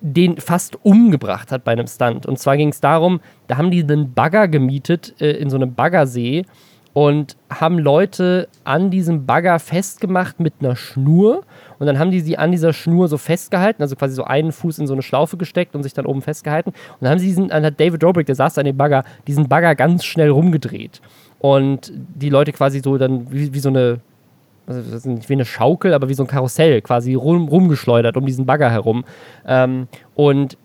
[0.02, 2.26] den fast umgebracht hat bei einem Stunt.
[2.26, 5.74] Und zwar ging es darum, da haben die einen Bagger gemietet äh, in so einem
[5.74, 6.45] Baggersee
[6.93, 11.43] und haben Leute an diesem Bagger festgemacht mit einer Schnur.
[11.78, 14.80] Und dann haben die sie an dieser Schnur so festgehalten, also quasi so einen Fuß
[14.80, 16.72] in so eine Schlaufe gesteckt und sich dann oben festgehalten.
[16.72, 19.48] Und dann haben sie diesen, dann hat David Dobrik, der saß an dem Bagger, diesen
[19.48, 21.02] Bagger ganz schnell rumgedreht.
[21.38, 24.00] Und die Leute quasi so dann wie, wie so eine
[24.68, 28.45] also nicht wie eine Schaukel, aber wie so ein Karussell quasi rum, rumgeschleudert um diesen
[28.45, 29.05] Bagger herum.
[29.45, 30.57] Ähm, und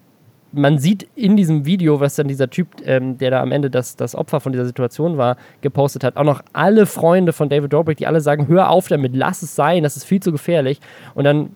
[0.53, 3.97] man sieht in diesem Video, was dann dieser Typ, ähm, der da am Ende das,
[3.97, 7.97] das Opfer von dieser Situation war, gepostet hat, auch noch alle Freunde von David Dobrik,
[7.97, 10.81] die alle sagen, hör auf damit, lass es sein, das ist viel zu gefährlich.
[11.15, 11.51] Und dann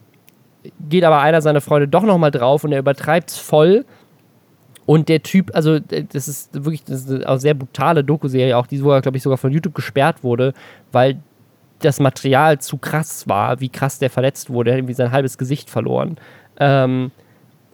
[0.88, 3.84] geht aber einer seiner Freunde doch nochmal drauf und er übertreibt es voll.
[4.86, 8.76] Und der Typ, also das ist wirklich das ist eine sehr brutale Doku-Serie, auch die
[8.76, 10.54] sogar, glaube ich, sogar von YouTube gesperrt wurde,
[10.92, 11.18] weil
[11.80, 14.70] das Material zu krass war, wie krass der verletzt wurde.
[14.70, 16.16] Er hat irgendwie sein halbes Gesicht verloren.
[16.58, 17.10] Ähm,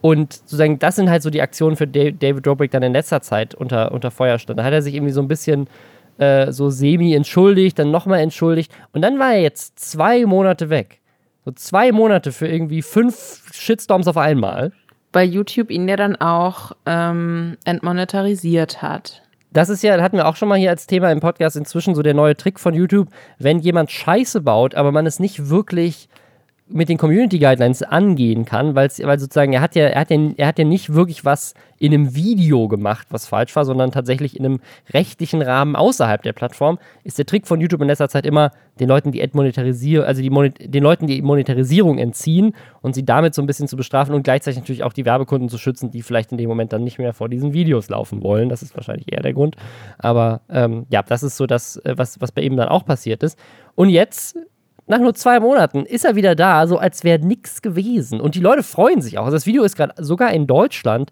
[0.01, 3.55] und sozusagen, das sind halt so die Aktionen, für David Dobrik dann in letzter Zeit
[3.55, 4.59] unter, unter Feuer stand.
[4.59, 5.67] Da hat er sich irgendwie so ein bisschen
[6.17, 8.71] äh, so semi entschuldigt, dann nochmal entschuldigt.
[8.91, 10.99] Und dann war er jetzt zwei Monate weg.
[11.45, 14.71] So zwei Monate für irgendwie fünf Shitstorms auf einmal.
[15.13, 19.22] Weil YouTube ihn ja dann auch ähm, entmonetarisiert hat.
[19.53, 22.01] Das ist ja, hatten wir auch schon mal hier als Thema im Podcast inzwischen so
[22.01, 26.09] der neue Trick von YouTube, wenn jemand Scheiße baut, aber man es nicht wirklich
[26.73, 30.47] mit den Community Guidelines angehen kann, weil sozusagen er hat ja, er hat ja, er
[30.47, 34.45] hat ja nicht wirklich was in einem Video gemacht, was falsch war, sondern tatsächlich in
[34.45, 34.59] einem
[34.91, 38.87] rechtlichen Rahmen außerhalb der Plattform, ist der Trick von YouTube in letzter Zeit immer, den
[38.87, 43.41] Leuten die Monetarisierung, also die Monet den Leuten die Monetarisierung entziehen und sie damit so
[43.41, 46.37] ein bisschen zu bestrafen und gleichzeitig natürlich auch die Werbekunden zu schützen, die vielleicht in
[46.37, 48.49] dem Moment dann nicht mehr vor diesen Videos laufen wollen.
[48.49, 49.57] Das ist wahrscheinlich eher der Grund.
[49.99, 53.21] Aber ähm, ja, das ist so das, äh, was, was bei ihm dann auch passiert
[53.21, 53.37] ist.
[53.75, 54.37] Und jetzt
[54.87, 58.19] nach nur zwei Monaten ist er wieder da, so als wäre nichts gewesen.
[58.19, 59.25] Und die Leute freuen sich auch.
[59.25, 61.11] Also das Video ist gerade sogar in Deutschland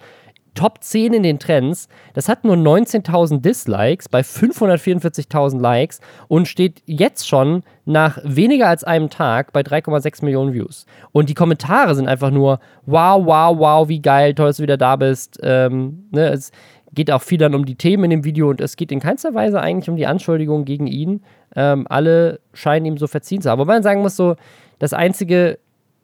[0.54, 1.88] Top 10 in den Trends.
[2.14, 8.84] Das hat nur 19.000 Dislikes bei 544.000 Likes und steht jetzt schon nach weniger als
[8.84, 10.86] einem Tag bei 3,6 Millionen Views.
[11.14, 14.78] Und die Kommentare sind einfach nur: Wow, wow, wow, wie geil, toll, dass du wieder
[14.78, 15.40] da bist.
[15.42, 16.52] Ähm, ne, es
[16.94, 19.34] geht auch viel dann um die Themen in dem Video und es geht in keinster
[19.34, 21.24] Weise eigentlich um die Anschuldigungen gegen ihn.
[21.56, 23.60] Ähm, alle scheinen ihm so verziehen zu haben.
[23.60, 24.36] Wobei man sagen muss, so,
[24.80, 25.60] das Einzige,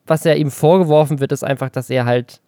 [0.06, 2.42] was er ihm vorgeworfen wird, ist einfach, dass er halt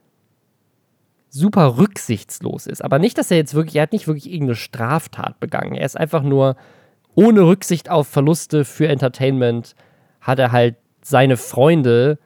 [1.30, 2.84] super rücksichtslos ist.
[2.84, 5.76] Aber nicht, dass er jetzt wirklich, er hat nicht wirklich irgendeine Straftat begangen.
[5.76, 6.56] Er ist einfach nur
[7.16, 9.76] ohne Rücksicht auf Verluste für Entertainment,
[10.22, 12.18] hat er halt seine Freunde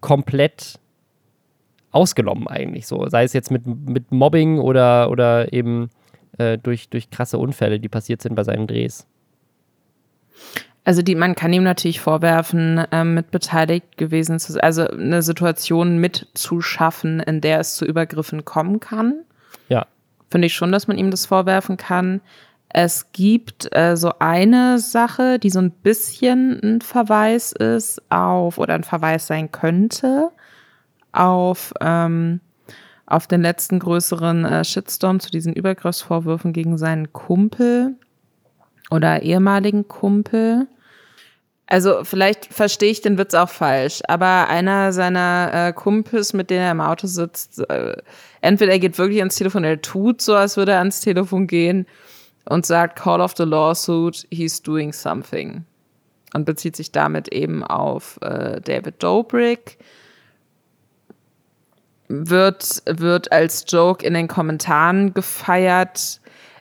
[0.00, 0.78] komplett
[1.90, 3.08] ausgenommen eigentlich so.
[3.08, 5.90] Sei es jetzt mit, mit Mobbing oder, oder eben
[6.38, 9.06] äh, durch, durch krasse Unfälle, die passiert sind bei seinen Drehs.
[10.84, 15.20] Also die, man kann ihm natürlich vorwerfen, ähm, mit beteiligt gewesen zu sein, also eine
[15.20, 19.20] Situation mitzuschaffen, in der es zu Übergriffen kommen kann.
[19.68, 19.86] Ja.
[20.30, 22.22] Finde ich schon, dass man ihm das vorwerfen kann.
[22.70, 28.74] Es gibt äh, so eine Sache, die so ein bisschen ein Verweis ist auf oder
[28.74, 30.30] ein Verweis sein könnte
[31.12, 32.40] auf, ähm,
[33.06, 37.96] auf den letzten größeren äh, Shitstorm zu diesen Übergriffsvorwürfen gegen seinen Kumpel
[38.90, 40.66] oder ehemaligen Kumpel.
[41.66, 46.62] Also vielleicht verstehe ich den Witz auch falsch, aber einer seiner äh, Kumpels, mit denen
[46.62, 47.96] er im Auto sitzt, äh,
[48.40, 51.86] entweder er geht wirklich ans Telefon, er tut so, als würde er ans Telefon gehen
[52.46, 55.64] und sagt, call of the lawsuit, he's doing something.
[56.34, 59.78] Und bezieht sich damit eben auf äh, David Dobrik.
[62.08, 66.20] Wird, wird als Joke in den Kommentaren gefeiert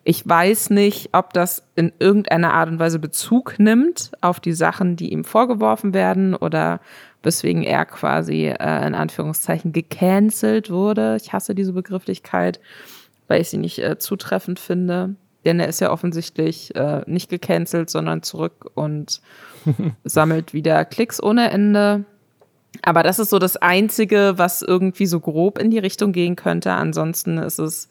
[0.10, 4.96] ich weiß nicht, ob das in irgendeiner Art und Weise Bezug nimmt auf die Sachen,
[4.96, 6.80] die ihm vorgeworfen werden oder
[7.24, 11.18] weswegen er quasi äh, in Anführungszeichen gecancelt wurde.
[11.22, 12.62] Ich hasse diese Begrifflichkeit,
[13.28, 15.16] weil ich sie nicht äh, zutreffend finde.
[15.44, 19.20] Denn er ist ja offensichtlich äh, nicht gecancelt, sondern zurück und
[20.06, 22.06] sammelt wieder Klicks ohne Ende.
[22.82, 26.72] Aber das ist so das Einzige, was irgendwie so grob in die Richtung gehen könnte.
[26.72, 27.90] Ansonsten ist es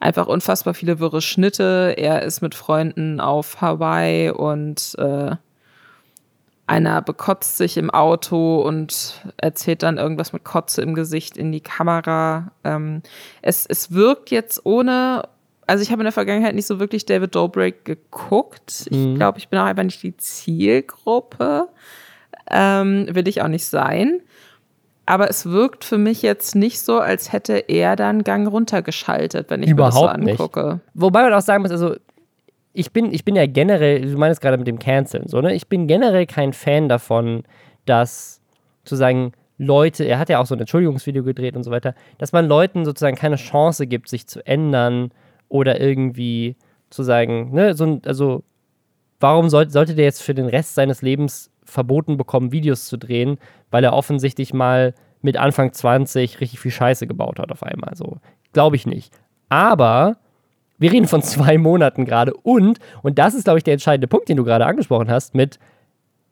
[0.00, 1.94] einfach unfassbar viele wirre Schnitte.
[1.96, 5.36] Er ist mit Freunden auf Hawaii und äh,
[6.66, 11.60] einer bekotzt sich im Auto und erzählt dann irgendwas mit Kotze im Gesicht in die
[11.60, 12.50] Kamera.
[12.64, 13.02] Ähm,
[13.40, 15.28] es, es wirkt jetzt ohne,
[15.66, 18.88] also ich habe in der Vergangenheit nicht so wirklich David Dobrik geguckt.
[18.90, 19.14] Ich mhm.
[19.14, 21.68] glaube, ich bin auch einfach nicht die Zielgruppe.
[22.50, 24.20] Ähm, will ich auch nicht sein.
[25.06, 29.62] Aber es wirkt für mich jetzt nicht so, als hätte er dann Gang runtergeschaltet, wenn
[29.62, 30.72] ich Überhaupt mir das so angucke.
[30.74, 30.80] Nicht.
[30.94, 31.94] Wobei man auch sagen muss, also
[32.72, 35.54] ich bin, ich bin ja generell, du meinst gerade mit dem Canceln, so, ne?
[35.54, 37.44] Ich bin generell kein Fan davon,
[37.86, 38.42] dass
[38.84, 42.46] sozusagen Leute, er hat ja auch so ein Entschuldigungsvideo gedreht und so weiter, dass man
[42.46, 45.12] Leuten sozusagen keine Chance gibt, sich zu ändern
[45.48, 46.56] oder irgendwie
[46.90, 48.42] zu sagen, ne, so, also
[49.20, 53.38] warum sollte, sollte der jetzt für den Rest seines Lebens verboten bekommen, Videos zu drehen,
[53.70, 57.94] weil er offensichtlich mal mit Anfang 20 richtig viel Scheiße gebaut hat auf einmal.
[57.94, 58.18] So,
[58.52, 59.12] glaube ich nicht.
[59.48, 60.16] Aber
[60.78, 64.28] wir reden von zwei Monaten gerade und, und das ist, glaube ich, der entscheidende Punkt,
[64.28, 65.58] den du gerade angesprochen hast, mit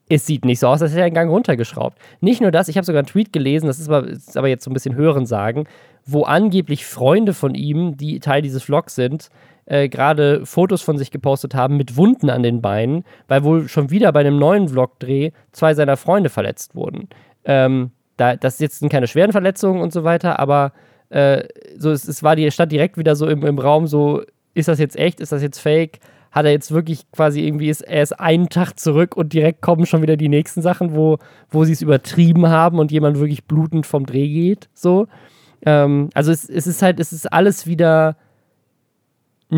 [0.09, 1.99] es sieht nicht so aus, als hätte er einen Gang runtergeschraubt.
[2.21, 4.65] Nicht nur das, ich habe sogar einen Tweet gelesen, das ist aber, ist aber jetzt
[4.65, 5.65] so ein bisschen hören sagen,
[6.05, 9.31] wo angeblich Freunde von ihm, die Teil dieses Vlogs sind,
[9.67, 13.91] äh, gerade Fotos von sich gepostet haben mit Wunden an den Beinen, weil wohl schon
[13.91, 17.09] wieder bei einem neuen Vlog-Dreh zwei seiner Freunde verletzt wurden.
[17.45, 20.73] Ähm, da, das jetzt sind keine schweren Verletzungen und so weiter, aber
[21.11, 21.45] äh,
[21.79, 24.23] so, es, es war die Stadt direkt wieder so im, im Raum, so,
[24.55, 25.99] ist das jetzt echt, ist das jetzt fake?
[26.31, 29.87] Hat er jetzt wirklich quasi irgendwie, ist, er ist einen Tag zurück und direkt kommen
[29.87, 33.87] schon wieder die nächsten Sachen, wo, wo sie es übertrieben haben und jemand wirklich blutend
[33.87, 35.07] vom Dreh geht, so.
[35.65, 38.17] Ähm, also es, es ist halt, es ist alles wieder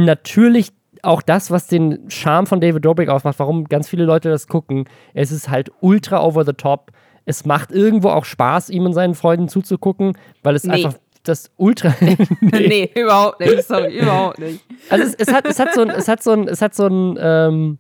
[0.05, 0.73] natürlich
[1.03, 4.89] auch das, was den Charme von David Dobrik ausmacht, warum ganz viele Leute das gucken.
[5.15, 6.91] Es ist halt ultra over the top.
[7.25, 10.73] Es macht irgendwo auch Spaß, ihm und seinen Freunden zuzugucken, weil es nee.
[10.73, 10.95] einfach
[11.25, 11.95] das Ultra.
[12.01, 12.19] nee.
[12.41, 12.91] nee.
[12.95, 13.65] überhaupt nicht.
[13.65, 14.65] Sorry, überhaupt nicht.
[14.91, 16.87] Also es, es, hat, es hat so ein, es hat so ein, es hat so
[16.87, 17.79] ein, ähm,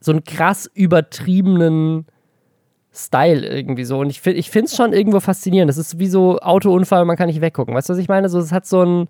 [0.00, 2.06] so einen krass übertriebenen
[2.92, 3.98] Style irgendwie so.
[3.98, 5.68] Und ich, ich finde es schon irgendwo faszinierend.
[5.68, 7.74] Das ist wie so Autounfall, man kann nicht weggucken.
[7.74, 8.28] Weißt du, was ich meine?
[8.28, 9.08] So, es hat so ein,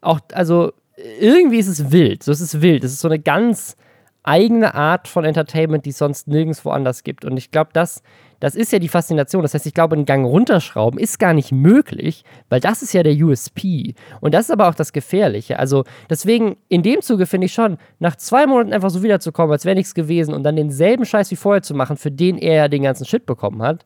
[0.00, 0.72] auch, also
[1.20, 2.22] irgendwie ist es wild.
[2.22, 2.84] So, es ist wild.
[2.84, 3.76] Es ist so eine ganz
[4.22, 7.24] eigene Art von Entertainment, die es sonst nirgendwo anders gibt.
[7.24, 8.02] Und ich glaube, das,
[8.38, 9.42] das ist ja die Faszination.
[9.42, 13.02] Das heißt, ich glaube, einen Gang runterschrauben ist gar nicht möglich, weil das ist ja
[13.02, 13.94] der USP.
[14.20, 15.58] Und das ist aber auch das Gefährliche.
[15.58, 19.64] Also deswegen, in dem Zuge finde ich schon, nach zwei Monaten einfach so wiederzukommen, als
[19.64, 22.68] wäre nichts gewesen und dann denselben Scheiß wie vorher zu machen, für den er ja
[22.68, 23.84] den ganzen Shit bekommen hat,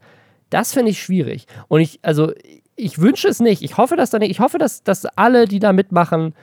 [0.51, 1.47] das finde ich schwierig.
[1.69, 2.33] Und ich, also,
[2.77, 3.63] ich wünsche es nicht.
[3.63, 6.35] Ich hoffe, dass dann, ich hoffe, dass, dass alle, die da mitmachen,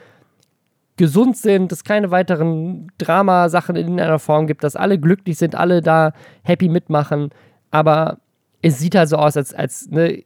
[0.96, 5.80] gesund sind, es keine weiteren Dramasachen in einer Form gibt, dass alle glücklich sind, alle
[5.80, 6.12] da
[6.42, 7.30] happy mitmachen.
[7.70, 8.18] Aber
[8.60, 10.24] es sieht halt so aus, als, als ne,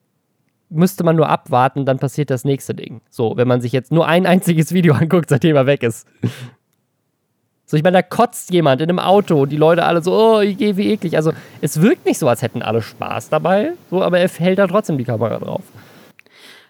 [0.69, 3.01] müsste man nur abwarten, dann passiert das nächste Ding.
[3.09, 6.07] So, wenn man sich jetzt nur ein einziges Video anguckt, seitdem er weg ist.
[7.65, 10.41] So, ich meine, da kotzt jemand in einem Auto und die Leute alle so, oh,
[10.41, 11.17] ich gehe wie eklig.
[11.17, 14.67] Also, es wirkt nicht so, als hätten alle Spaß dabei, so, aber er hält da
[14.67, 15.63] trotzdem die Kamera drauf.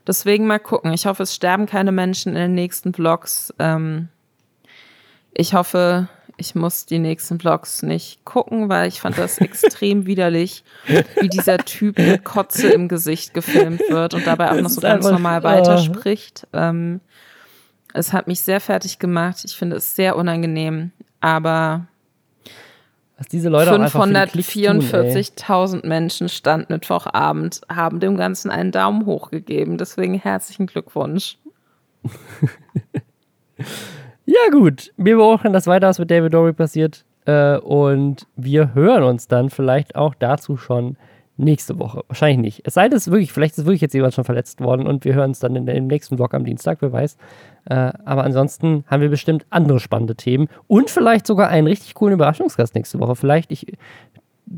[0.06, 0.92] Deswegen mal gucken.
[0.92, 3.52] Ich hoffe, es sterben keine Menschen in den nächsten Vlogs.
[3.58, 4.08] Ähm,
[5.32, 10.64] ich hoffe, ich muss die nächsten Vlogs nicht gucken, weil ich fand das extrem widerlich,
[11.20, 15.04] wie dieser Typ mit Kotze im Gesicht gefilmt wird und dabei auch noch so ganz
[15.04, 16.46] normal weiterspricht.
[16.52, 17.00] Ähm,
[17.92, 19.42] es hat mich sehr fertig gemacht.
[19.44, 21.86] Ich finde es sehr unangenehm, aber
[23.26, 29.78] was diese Leute 544.000 Menschen stand Mittwochabend, haben dem Ganzen einen Daumen hoch gegeben.
[29.78, 31.38] Deswegen herzlichen Glückwunsch.
[34.26, 34.92] ja, gut.
[34.96, 37.04] Wir beobachten das weiter, was mit David Dory passiert.
[37.24, 40.96] Äh, und wir hören uns dann vielleicht auch dazu schon
[41.36, 42.02] nächste Woche.
[42.08, 42.62] Wahrscheinlich nicht.
[42.64, 45.14] Es sei denn, es wirklich, vielleicht ist wirklich jetzt jemand schon verletzt worden und wir
[45.14, 47.16] hören es dann in, im nächsten Vlog am Dienstag, wer weiß.
[47.66, 52.14] Äh, aber ansonsten haben wir bestimmt andere spannende Themen und vielleicht sogar einen richtig coolen
[52.14, 53.16] Überraschungsgast nächste Woche.
[53.16, 53.66] Vielleicht, ich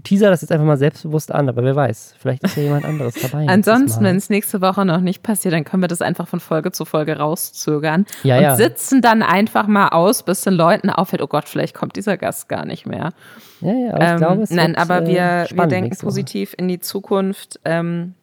[0.04, 3.14] teaser das jetzt einfach mal selbstbewusst an, aber wer weiß, vielleicht ist ja jemand anderes
[3.22, 3.46] dabei.
[3.48, 6.72] Ansonsten, wenn es nächste Woche noch nicht passiert, dann können wir das einfach von Folge
[6.72, 8.54] zu Folge rauszögern ja, und ja.
[8.56, 12.48] sitzen dann einfach mal aus, bis den Leuten auffällt, oh Gott, vielleicht kommt dieser Gast
[12.48, 13.12] gar nicht mehr.
[13.60, 16.54] Ja, ja, aber ähm, ich glaube, es Nein, wird, aber wir, äh, wir denken positiv
[16.56, 17.58] in die Zukunft.
[17.64, 18.14] Ähm,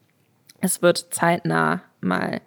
[0.62, 2.42] es wird zeitnah mal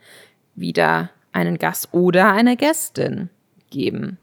[0.55, 3.31] wieder einen Gast oder eine Gästin
[3.71, 4.19] geben.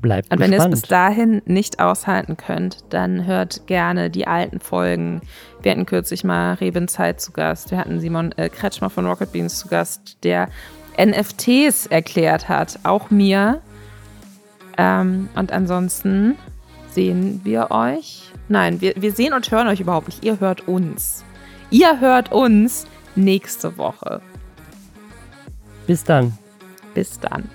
[0.00, 0.72] Bleibt Und wenn gespannt.
[0.72, 5.22] ihr es bis dahin nicht aushalten könnt, dann hört gerne die alten Folgen.
[5.62, 7.70] Wir hatten kürzlich mal Reben Zeit zu Gast.
[7.70, 10.48] Wir hatten Simon äh, Kretschmer von Rocket Beans zu Gast, der
[10.96, 12.78] NFTs erklärt hat.
[12.84, 13.60] Auch mir.
[14.76, 16.36] Ähm, und ansonsten
[16.90, 18.30] sehen wir euch.
[18.48, 20.24] Nein, wir, wir sehen und hören euch überhaupt nicht.
[20.24, 21.24] Ihr hört uns.
[21.70, 22.86] Ihr hört uns
[23.16, 24.20] nächste Woche.
[25.86, 26.36] Bis dann.
[26.94, 27.48] Bis dann.